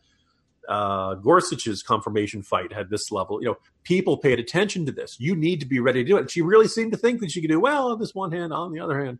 uh, 0.68 1.14
Gorsuch's 1.14 1.82
confirmation 1.82 2.42
fight 2.42 2.72
had 2.72 2.90
this 2.90 3.10
level. 3.10 3.42
You 3.42 3.48
know, 3.48 3.56
people 3.82 4.16
paid 4.16 4.38
attention 4.38 4.86
to 4.86 4.92
this. 4.92 5.16
You 5.18 5.34
need 5.34 5.60
to 5.60 5.66
be 5.66 5.80
ready 5.80 6.02
to 6.02 6.08
do 6.08 6.16
it. 6.16 6.20
And 6.20 6.30
she 6.30 6.42
really 6.42 6.68
seemed 6.68 6.92
to 6.92 6.98
think 6.98 7.20
that 7.20 7.30
she 7.30 7.40
could 7.40 7.50
do 7.50 7.60
well 7.60 7.92
on 7.92 7.98
this 7.98 8.14
one 8.14 8.32
hand, 8.32 8.52
on 8.52 8.72
the 8.72 8.80
other 8.80 9.04
hand. 9.04 9.18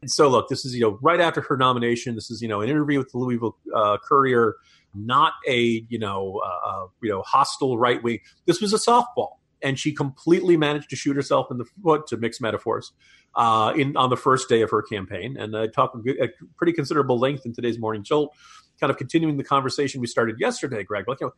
And 0.00 0.10
so, 0.10 0.28
look, 0.28 0.48
this 0.48 0.64
is 0.64 0.74
you 0.74 0.82
know 0.82 0.98
right 1.00 1.20
after 1.20 1.40
her 1.42 1.56
nomination. 1.56 2.14
This 2.14 2.30
is 2.30 2.42
you 2.42 2.48
know 2.48 2.60
an 2.60 2.68
interview 2.68 2.98
with 2.98 3.10
the 3.10 3.18
Louisville 3.18 3.56
uh, 3.74 3.96
Courier, 4.06 4.56
not 4.94 5.32
a 5.48 5.84
you 5.88 5.98
know 5.98 6.42
uh, 6.44 6.68
uh 6.68 6.86
you 7.02 7.10
know 7.10 7.22
hostile 7.22 7.78
right 7.78 8.02
wing. 8.02 8.20
This 8.44 8.60
was 8.60 8.74
a 8.74 8.76
softball, 8.76 9.36
and 9.62 9.78
she 9.78 9.92
completely 9.92 10.58
managed 10.58 10.90
to 10.90 10.96
shoot 10.96 11.16
herself 11.16 11.46
in 11.50 11.56
the 11.56 11.64
foot, 11.82 12.06
to 12.08 12.18
mix 12.18 12.38
metaphors, 12.38 12.92
uh, 13.34 13.72
in 13.76 13.96
on 13.96 14.10
the 14.10 14.16
first 14.16 14.48
day 14.48 14.60
of 14.60 14.70
her 14.70 14.82
campaign. 14.82 15.38
And 15.38 15.56
I 15.56 15.68
talked 15.68 15.96
a 16.06 16.28
pretty 16.58 16.74
considerable 16.74 17.18
length 17.18 17.46
in 17.46 17.54
today's 17.54 17.78
morning 17.78 18.02
jolt 18.02 18.34
kind 18.80 18.90
of 18.90 18.96
continuing 18.96 19.36
the 19.36 19.44
conversation 19.44 20.00
we 20.00 20.06
started 20.06 20.38
yesterday, 20.38 20.84
Greg. 20.84 21.06
Like, 21.08 21.20
you 21.20 21.28
know, 21.28 21.32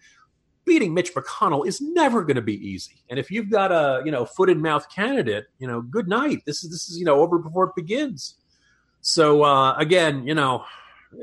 beating 0.65 0.93
Mitch 0.95 1.15
McConnell 1.15 1.67
is 1.67 1.81
never 1.81 2.23
going 2.23 2.37
to 2.37 2.43
be 2.43 2.55
easy. 2.55 3.03
And 3.09 3.19
if 3.19 3.31
you've 3.31 3.51
got 3.51 3.71
a 3.73 4.03
you 4.05 4.11
know 4.11 4.25
foot 4.25 4.51
and 4.51 4.61
mouth 4.63 4.89
candidate, 4.91 5.47
you 5.59 5.67
know, 5.67 5.81
good 5.81 6.09
night. 6.09 6.43
This 6.47 6.65
is 6.65 6.71
this 6.71 6.89
is 6.89 6.99
you 6.99 7.05
know 7.05 7.21
over 7.21 7.39
before 7.39 7.65
it 7.65 7.75
begins. 7.77 8.35
So 9.01 9.45
uh, 9.45 9.75
again, 9.77 10.27
you 10.27 10.35
know, 10.35 10.65
uh, 11.15 11.19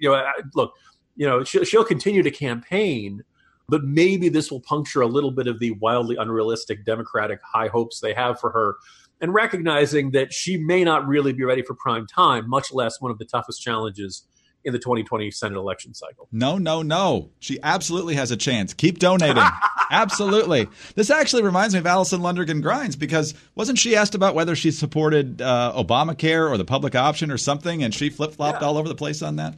You 0.00 0.10
know, 0.10 0.24
look, 0.54 0.72
you 1.16 1.26
know, 1.26 1.44
she'll, 1.44 1.64
she'll 1.64 1.84
continue 1.84 2.22
to 2.22 2.30
campaign, 2.30 3.22
but 3.68 3.82
maybe 3.84 4.28
this 4.28 4.50
will 4.50 4.60
puncture 4.60 5.02
a 5.02 5.06
little 5.06 5.32
bit 5.32 5.46
of 5.46 5.58
the 5.58 5.72
wildly 5.72 6.16
unrealistic 6.16 6.84
Democratic 6.84 7.40
high 7.42 7.68
hopes 7.68 8.00
they 8.00 8.14
have 8.14 8.38
for 8.40 8.50
her, 8.50 8.76
and 9.20 9.34
recognizing 9.34 10.12
that 10.12 10.32
she 10.32 10.56
may 10.56 10.84
not 10.84 11.06
really 11.06 11.32
be 11.32 11.44
ready 11.44 11.62
for 11.62 11.74
prime 11.74 12.06
time, 12.06 12.48
much 12.48 12.72
less 12.72 13.00
one 13.00 13.10
of 13.10 13.18
the 13.18 13.24
toughest 13.24 13.60
challenges 13.60 14.27
in 14.64 14.72
the 14.72 14.78
2020 14.78 15.30
Senate 15.30 15.56
election 15.56 15.94
cycle. 15.94 16.28
No, 16.32 16.58
no, 16.58 16.82
no. 16.82 17.30
She 17.38 17.58
absolutely 17.62 18.14
has 18.14 18.30
a 18.30 18.36
chance. 18.36 18.74
Keep 18.74 18.98
donating. 18.98 19.42
absolutely. 19.90 20.68
This 20.94 21.10
actually 21.10 21.42
reminds 21.42 21.74
me 21.74 21.80
of 21.80 21.86
Alison 21.86 22.20
Lundergan 22.20 22.62
Grimes 22.62 22.96
because 22.96 23.34
wasn't 23.54 23.78
she 23.78 23.96
asked 23.96 24.14
about 24.14 24.34
whether 24.34 24.54
she 24.54 24.70
supported 24.70 25.40
uh, 25.40 25.72
Obamacare 25.76 26.50
or 26.50 26.56
the 26.56 26.64
public 26.64 26.94
option 26.94 27.30
or 27.30 27.38
something, 27.38 27.82
and 27.82 27.94
she 27.94 28.10
flip 28.10 28.32
flopped 28.32 28.60
yeah. 28.60 28.68
all 28.68 28.76
over 28.76 28.88
the 28.88 28.94
place 28.94 29.22
on 29.22 29.36
that? 29.36 29.54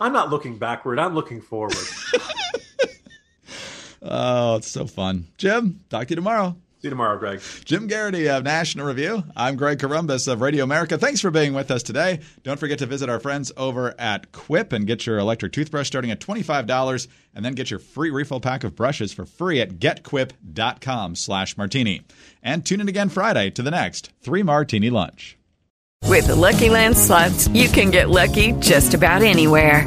I'm 0.00 0.12
not 0.12 0.30
looking 0.30 0.58
backward. 0.58 0.98
I'm 0.98 1.14
looking 1.14 1.40
forward. 1.40 1.76
oh, 4.02 4.56
it's 4.56 4.68
so 4.68 4.86
fun. 4.86 5.26
Jim, 5.38 5.80
talk 5.88 6.08
to 6.08 6.12
you 6.12 6.16
tomorrow. 6.16 6.56
See 6.84 6.88
you 6.88 6.90
tomorrow, 6.90 7.18
Greg. 7.18 7.40
Jim 7.64 7.88
Geraghty 7.88 8.28
of 8.28 8.44
National 8.44 8.84
Review. 8.86 9.24
I'm 9.34 9.56
Greg 9.56 9.78
Corombos 9.78 10.30
of 10.30 10.42
Radio 10.42 10.64
America. 10.64 10.98
Thanks 10.98 11.18
for 11.18 11.30
being 11.30 11.54
with 11.54 11.70
us 11.70 11.82
today. 11.82 12.20
Don't 12.42 12.60
forget 12.60 12.78
to 12.80 12.84
visit 12.84 13.08
our 13.08 13.18
friends 13.18 13.50
over 13.56 13.94
at 13.98 14.32
Quip 14.32 14.70
and 14.70 14.86
get 14.86 15.06
your 15.06 15.16
electric 15.16 15.52
toothbrush 15.52 15.86
starting 15.86 16.10
at 16.10 16.20
$25 16.20 17.08
and 17.34 17.42
then 17.42 17.54
get 17.54 17.70
your 17.70 17.80
free 17.80 18.10
refill 18.10 18.38
pack 18.38 18.64
of 18.64 18.76
brushes 18.76 19.14
for 19.14 19.24
free 19.24 19.62
at 19.62 19.78
getquip.com 19.78 21.16
slash 21.16 21.56
martini. 21.56 22.02
And 22.42 22.66
tune 22.66 22.82
in 22.82 22.88
again 22.90 23.08
Friday 23.08 23.48
to 23.52 23.62
the 23.62 23.70
next 23.70 24.12
Three 24.20 24.42
Martini 24.42 24.90
Lunch. 24.90 25.38
With 26.04 26.26
the 26.26 26.36
Lucky 26.36 26.68
Land 26.68 26.98
slots, 26.98 27.48
you 27.48 27.68
can 27.68 27.92
get 27.92 28.10
lucky 28.10 28.52
just 28.60 28.92
about 28.92 29.22
anywhere. 29.22 29.86